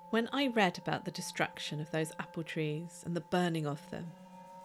[0.09, 4.07] When I read about the destruction of those apple trees and the burning of them,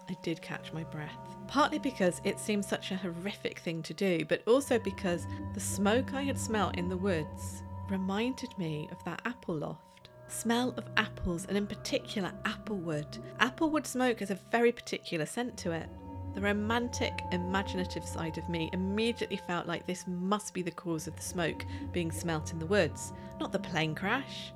[0.08, 1.36] I did catch my breath.
[1.46, 6.14] Partly because it seemed such a horrific thing to do, but also because the smoke
[6.14, 10.08] I had smelt in the woods reminded me of that apple loft.
[10.26, 13.18] Smell of apples, and in particular applewood.
[13.40, 15.90] Applewood smoke has a very particular scent to it.
[16.34, 21.16] The romantic, imaginative side of me immediately felt like this must be the cause of
[21.16, 24.52] the smoke being smelt in the woods, not the plane crash.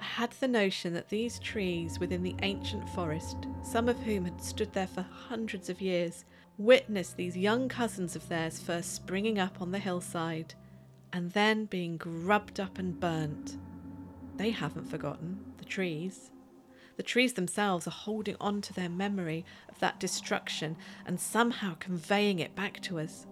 [0.00, 4.42] I had the notion that these trees within the ancient forest, some of whom had
[4.42, 6.24] stood there for hundreds of years,
[6.58, 10.54] witnessed these young cousins of theirs first springing up on the hillside
[11.12, 13.56] and then being grubbed up and burnt.
[14.36, 16.30] They haven't forgotten, the trees.
[17.00, 20.76] The trees themselves are holding on to their memory of that destruction
[21.06, 23.26] and somehow conveying it back to us.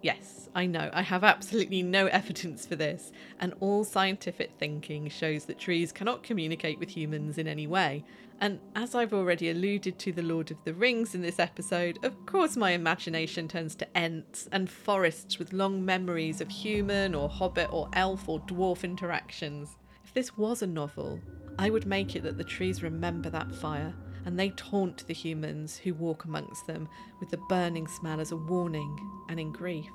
[0.00, 5.44] Yes, I know, I have absolutely no evidence for this, and all scientific thinking shows
[5.44, 8.02] that trees cannot communicate with humans in any way.
[8.40, 12.24] And as I've already alluded to The Lord of the Rings in this episode, of
[12.24, 17.70] course my imagination turns to Ents and forests with long memories of human or hobbit
[17.70, 19.76] or elf or dwarf interactions.
[20.02, 21.20] If this was a novel,
[21.58, 23.94] I would make it that the trees remember that fire,
[24.24, 26.88] and they taunt the humans who walk amongst them
[27.20, 28.98] with the burning smell as a warning
[29.28, 29.90] and in grief.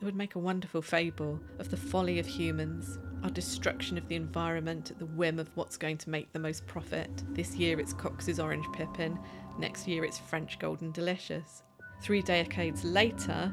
[0.00, 4.16] It would make a wonderful fable of the folly of humans, our destruction of the
[4.16, 7.22] environment at the whim of what's going to make the most profit.
[7.34, 9.18] This year it's Cox's Orange Pippin,
[9.58, 11.62] next year it's French Golden Delicious.
[12.02, 13.52] Three decades later,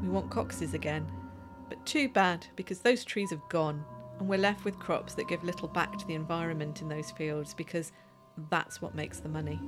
[0.00, 1.06] we want Cox's again.
[1.68, 3.84] But too bad, because those trees have gone
[4.22, 7.54] and we're left with crops that give little back to the environment in those fields
[7.54, 7.90] because
[8.50, 9.58] that's what makes the money.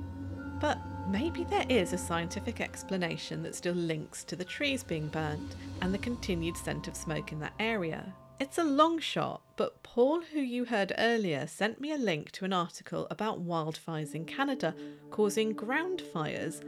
[0.61, 0.79] But
[1.09, 5.93] maybe there is a scientific explanation that still links to the trees being burnt and
[5.93, 8.13] the continued scent of smoke in that area.
[8.39, 12.45] It's a long shot, but Paul, who you heard earlier, sent me a link to
[12.45, 14.73] an article about wildfires in Canada
[15.11, 16.61] causing ground fires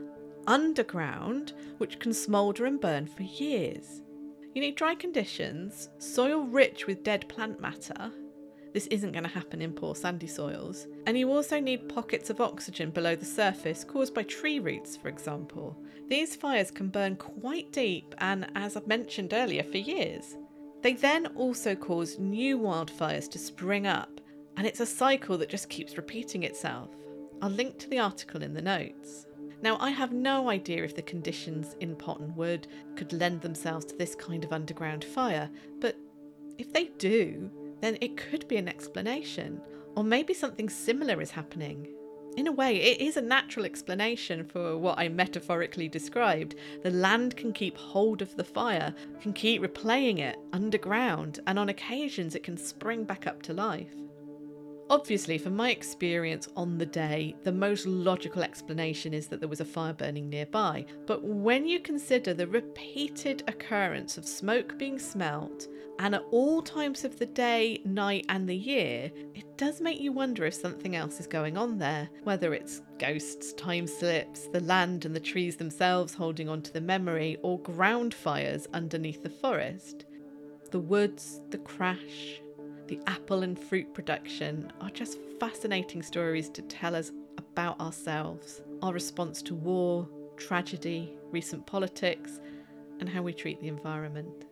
[0.46, 4.02] underground, which can smoulder and burn for years.
[4.58, 8.12] You need dry conditions, soil rich with dead plant matter.
[8.74, 10.88] This isn't going to happen in poor sandy soils.
[11.06, 15.10] And you also need pockets of oxygen below the surface caused by tree roots, for
[15.10, 15.78] example.
[16.10, 20.36] These fires can burn quite deep and, as I've mentioned earlier, for years.
[20.82, 24.20] They then also cause new wildfires to spring up,
[24.58, 26.90] and it's a cycle that just keeps repeating itself.
[27.44, 29.28] I'll link to the article in the notes.
[29.62, 33.96] Now, I have no idea if the conditions in Potton Wood could lend themselves to
[33.96, 35.50] this kind of underground fire,
[35.80, 35.96] but
[36.58, 37.50] if they do,
[37.82, 39.62] then it could be an explanation,
[39.96, 41.88] or maybe something similar is happening.
[42.38, 46.54] In a way, it is a natural explanation for what I metaphorically described.
[46.84, 51.70] The land can keep hold of the fire, can keep replaying it underground, and on
[51.70, 53.94] occasions it can spring back up to life.
[54.90, 59.60] Obviously, from my experience on the day, the most logical explanation is that there was
[59.60, 60.86] a fire burning nearby.
[61.06, 65.68] But when you consider the repeated occurrence of smoke being smelt,
[66.00, 70.14] and at all times of the day, night, and the year, it does make you
[70.14, 72.08] wonder if something else is going on there.
[72.24, 76.80] Whether it's ghosts, time slips, the land and the trees themselves holding on to the
[76.80, 80.06] memory, or ground fires underneath the forest.
[80.72, 82.42] The woods, the crash,
[82.88, 88.94] the apple and fruit production are just fascinating stories to tell us about ourselves, our
[88.94, 90.08] response to war,
[90.38, 92.40] tragedy, recent politics,
[93.00, 94.46] and how we treat the environment.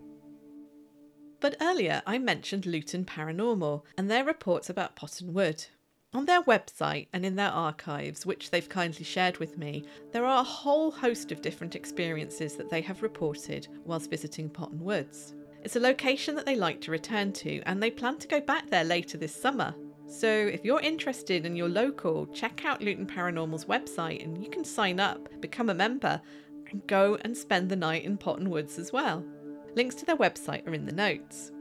[1.40, 5.66] But earlier I mentioned Luton Paranormal and their reports about Potton Wood.
[6.14, 10.40] On their website and in their archives, which they've kindly shared with me, there are
[10.40, 15.36] a whole host of different experiences that they have reported whilst visiting Potton Woods.
[15.66, 18.70] It's a location that they like to return to, and they plan to go back
[18.70, 19.74] there later this summer.
[20.06, 24.64] So, if you're interested and you're local, check out Luton Paranormal's website and you can
[24.64, 26.22] sign up, become a member,
[26.70, 29.26] and go and spend the night in Potton Woods as well.
[29.74, 31.52] Links to their website are in the notes.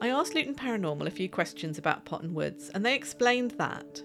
[0.00, 4.02] I asked Luton Paranormal a few questions about Potton Woods, and they explained that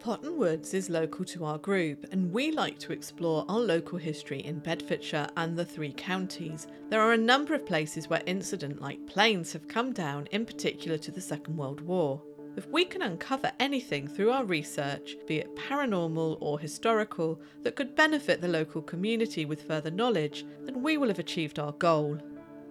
[0.00, 4.38] Potton Woods is local to our group, and we like to explore our local history
[4.40, 6.68] in Bedfordshire and the three counties.
[6.88, 10.98] There are a number of places where incident like planes have come down, in particular
[10.98, 12.22] to the Second World War.
[12.56, 17.96] If we can uncover anything through our research, be it paranormal or historical, that could
[17.96, 22.18] benefit the local community with further knowledge, then we will have achieved our goal.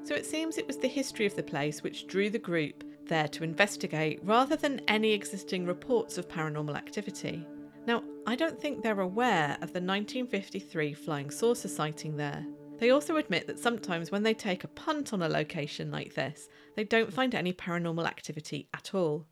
[0.04, 3.28] So it seems it was the history of the place which drew the group there
[3.30, 7.46] to investigate rather than any existing reports of paranormal activity.
[7.86, 12.46] Now, I don't think they're aware of the 1953 flying saucer sighting there.
[12.80, 16.48] They also admit that sometimes when they take a punt on a location like this,
[16.76, 19.26] they don't find any paranormal activity at all.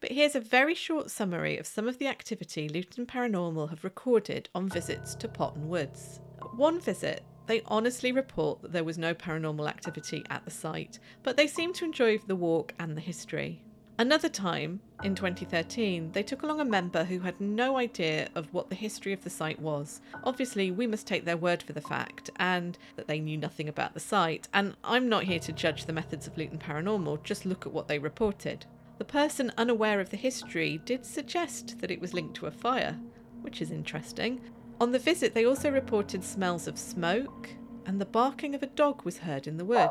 [0.00, 4.48] But here's a very short summary of some of the activity Luton Paranormal have recorded
[4.54, 6.20] on visits to Potton Woods.
[6.56, 11.36] one visit, they honestly report that there was no paranormal activity at the site, but
[11.36, 13.60] they seem to enjoy the walk and the history.
[13.98, 18.68] Another time, in 2013, they took along a member who had no idea of what
[18.68, 20.00] the history of the site was.
[20.22, 23.94] Obviously, we must take their word for the fact, and that they knew nothing about
[23.94, 27.66] the site, and I'm not here to judge the methods of Luton Paranormal, just look
[27.66, 28.64] at what they reported.
[28.98, 32.96] The person unaware of the history did suggest that it was linked to a fire,
[33.40, 34.40] which is interesting.
[34.80, 37.50] On the visit, they also reported smells of smoke,
[37.84, 39.90] and the barking of a dog was heard in the wood.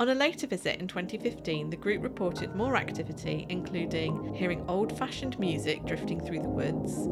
[0.00, 5.38] On a later visit in 2015, the group reported more activity, including hearing old fashioned
[5.38, 7.06] music drifting through the woods.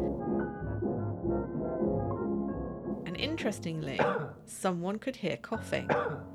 [3.06, 4.00] And interestingly,
[4.46, 5.90] someone could hear coughing.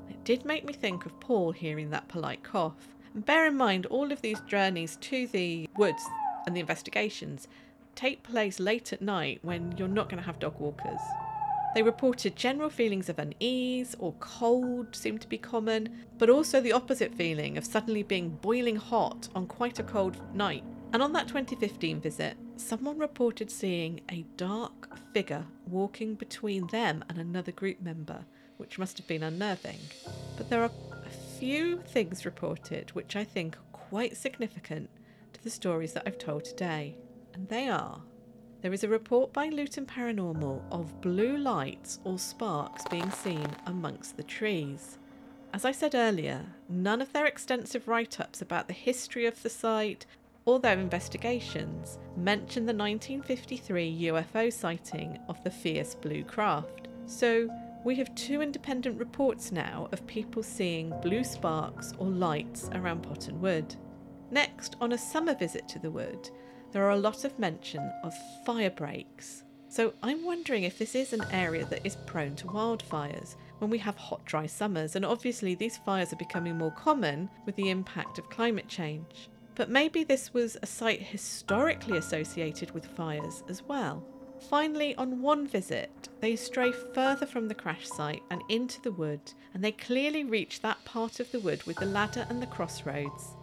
[0.08, 2.94] It did make me think of Paul hearing that polite cough.
[3.14, 6.04] And bear in mind, all of these journeys to the woods
[6.46, 7.48] and the investigations
[7.96, 11.00] take place late at night when you're not going to have dog walkers.
[11.74, 16.72] They reported general feelings of unease or cold seemed to be common, but also the
[16.72, 20.64] opposite feeling of suddenly being boiling hot on quite a cold night.
[20.92, 27.18] And on that 2015 visit, someone reported seeing a dark figure walking between them and
[27.18, 28.24] another group member,
[28.56, 29.78] which must have been unnerving.
[30.38, 30.70] But there are
[31.04, 34.88] a few things reported which I think are quite significant
[35.34, 36.96] to the stories that I've told today,
[37.36, 38.00] and they are
[38.62, 44.16] there is a report by Luton Paranormal of blue lights or sparks being seen amongst
[44.16, 44.98] the trees.
[45.52, 49.50] As I said earlier, none of their extensive write ups about the history of the
[49.50, 50.04] site
[50.46, 56.88] or their investigations mention the 1953 UFO sighting of the fierce blue craft.
[57.04, 57.48] So,
[57.84, 63.38] we have two independent reports now of people seeing blue sparks or lights around Potton
[63.38, 63.76] Wood.
[64.32, 66.30] Next, on a summer visit to the wood,
[66.76, 68.12] there are a lot of mention of
[68.44, 69.44] fire breaks.
[69.70, 73.78] So I'm wondering if this is an area that is prone to wildfires when we
[73.78, 78.18] have hot, dry summers, and obviously these fires are becoming more common with the impact
[78.18, 79.30] of climate change.
[79.54, 84.04] But maybe this was a site historically associated with fires as well.
[84.50, 89.32] Finally, on one visit, they stray further from the crash site and into the wood,
[89.54, 93.34] and they clearly reach that part of the wood with the ladder and the crossroads.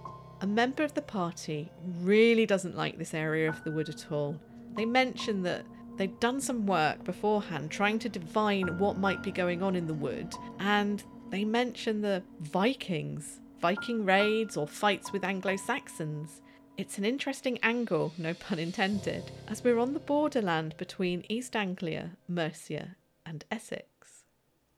[0.44, 1.72] A member of the party
[2.02, 4.38] really doesn't like this area of the wood at all.
[4.76, 5.66] They mention that
[5.96, 9.94] they'd done some work beforehand trying to divine what might be going on in the
[9.94, 16.42] wood, and they mention the Vikings, Viking raids, or fights with Anglo Saxons.
[16.76, 22.18] It's an interesting angle, no pun intended, as we're on the borderland between East Anglia,
[22.28, 24.26] Mercia, and Essex.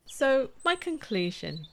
[0.05, 1.66] So, my conclusion.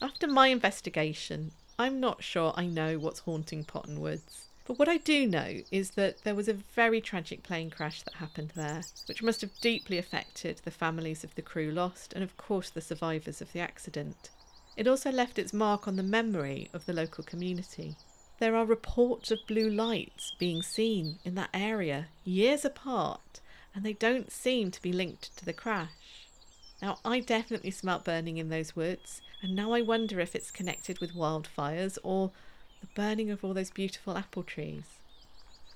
[0.00, 4.48] After my investigation, I'm not sure I know what's haunting Potton Woods.
[4.66, 8.14] But what I do know is that there was a very tragic plane crash that
[8.14, 12.36] happened there, which must have deeply affected the families of the crew lost and, of
[12.38, 14.30] course, the survivors of the accident.
[14.76, 17.96] It also left its mark on the memory of the local community.
[18.38, 23.40] There are reports of blue lights being seen in that area years apart,
[23.74, 25.90] and they don't seem to be linked to the crash.
[26.80, 31.00] Now, I definitely smelt burning in those woods, and now I wonder if it's connected
[31.00, 32.30] with wildfires or
[32.80, 34.84] the burning of all those beautiful apple trees.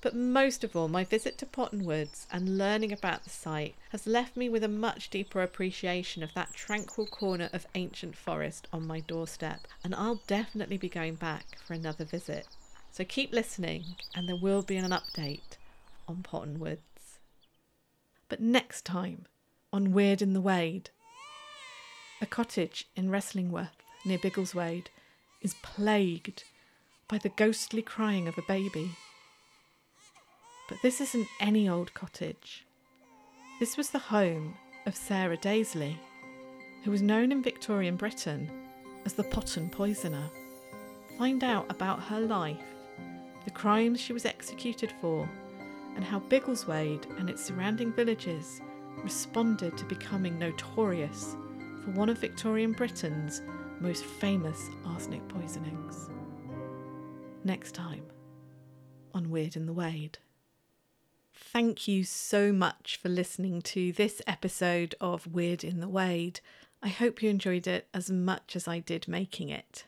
[0.00, 4.06] But most of all, my visit to Potton Woods and learning about the site has
[4.06, 8.86] left me with a much deeper appreciation of that tranquil corner of ancient forest on
[8.86, 12.46] my doorstep, and I'll definitely be going back for another visit.
[12.90, 15.58] So keep listening, and there will be an update
[16.08, 17.18] on Potton Woods.
[18.30, 19.26] But next time
[19.74, 20.88] on Weird in the Wade,
[22.20, 23.68] a cottage in Wrestlingworth
[24.04, 24.88] near Biggleswade
[25.40, 26.42] is plagued
[27.06, 28.90] by the ghostly crying of a baby.
[30.68, 32.66] But this isn't any old cottage.
[33.60, 35.96] This was the home of Sarah Dazley,
[36.82, 38.50] who was known in Victorian Britain
[39.04, 40.28] as the Potton Poisoner.
[41.18, 42.74] Find out about her life,
[43.44, 45.28] the crimes she was executed for,
[45.94, 48.60] and how Biggleswade and its surrounding villages
[49.02, 51.36] responded to becoming notorious
[51.84, 53.42] for one of Victorian Britain's
[53.80, 56.10] most famous arsenic poisonings.
[57.44, 58.04] Next time
[59.14, 60.18] on Weird in the Wade.
[61.32, 66.40] Thank you so much for listening to this episode of Weird in the Wade.
[66.82, 69.84] I hope you enjoyed it as much as I did making it.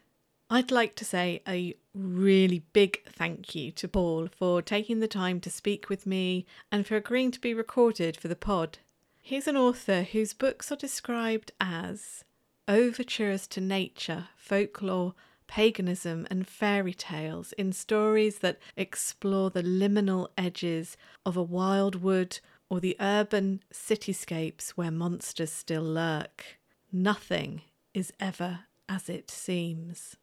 [0.48, 5.38] I'd like to say a really big thank you to Paul for taking the time
[5.40, 8.78] to speak with me and for agreeing to be recorded for the pod.
[9.20, 12.24] He's an author whose books are described as
[12.66, 15.14] overtures to nature, folklore,
[15.46, 20.96] paganism, and fairy tales in stories that explore the liminal edges
[21.26, 26.58] of a wild wood or the urban cityscapes where monsters still lurk.
[26.92, 27.62] Nothing
[27.92, 30.16] is ever as it seems.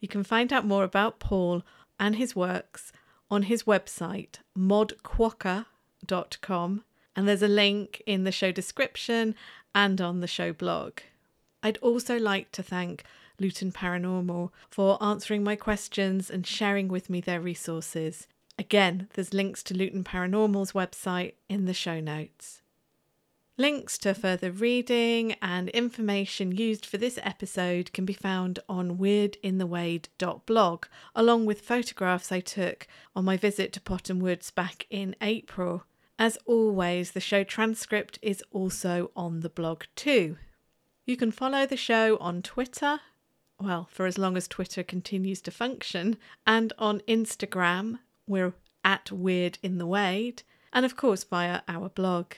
[0.00, 1.62] You can find out more about Paul
[2.00, 2.90] and his works
[3.30, 6.84] on his website, modquokka.com,
[7.16, 9.34] and there's a link in the show description
[9.74, 11.00] and on the show blog.
[11.62, 13.04] I'd also like to thank
[13.40, 18.26] Luton Paranormal for answering my questions and sharing with me their resources.
[18.58, 22.60] Again, there's links to Luton Paranormal's website in the show notes.
[23.56, 30.86] Links to further reading and information used for this episode can be found on weirdinthewade.blog,
[31.14, 35.84] along with photographs I took on my visit to Potton Woods back in April.
[36.18, 40.36] As always, the show transcript is also on the blog too.
[41.06, 43.00] You can follow the show on Twitter
[43.60, 48.54] well, for as long as Twitter continues to function, and on Instagram, we're
[48.84, 50.42] at Weird in the Wade,
[50.72, 52.34] and of course via our blog.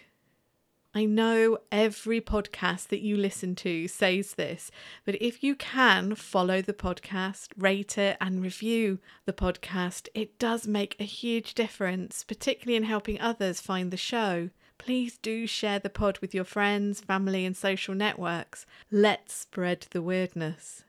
[0.96, 4.70] I know every podcast that you listen to says this,
[5.04, 10.66] but if you can follow the podcast, rate it, and review the podcast, it does
[10.66, 14.48] make a huge difference, particularly in helping others find the show.
[14.78, 18.64] Please do share the pod with your friends, family, and social networks.
[18.90, 20.85] Let's spread the weirdness.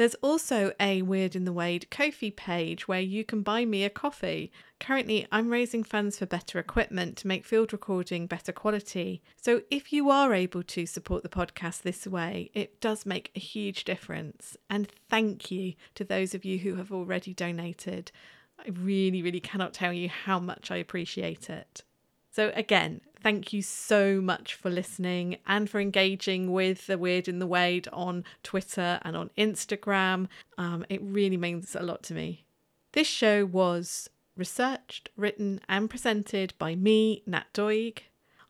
[0.00, 3.90] There's also a Weird in the Wade Ko-fi page where you can buy me a
[3.90, 4.50] coffee.
[4.78, 9.20] Currently, I'm raising funds for better equipment to make field recording better quality.
[9.36, 13.40] So if you are able to support the podcast this way, it does make a
[13.40, 14.56] huge difference.
[14.70, 18.10] And thank you to those of you who have already donated.
[18.58, 21.82] I really, really cannot tell you how much I appreciate it.
[22.30, 27.38] So, again, thank you so much for listening and for engaging with the Weird in
[27.38, 30.28] the Wade on Twitter and on Instagram.
[30.58, 32.44] Um, it really means a lot to me.
[32.92, 38.00] This show was researched, written, and presented by me, Nat Doig.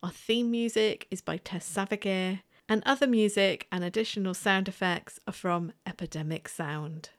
[0.03, 5.33] Our theme music is by Tess Savigear, and other music and additional sound effects are
[5.33, 7.11] from Epidemic Sound.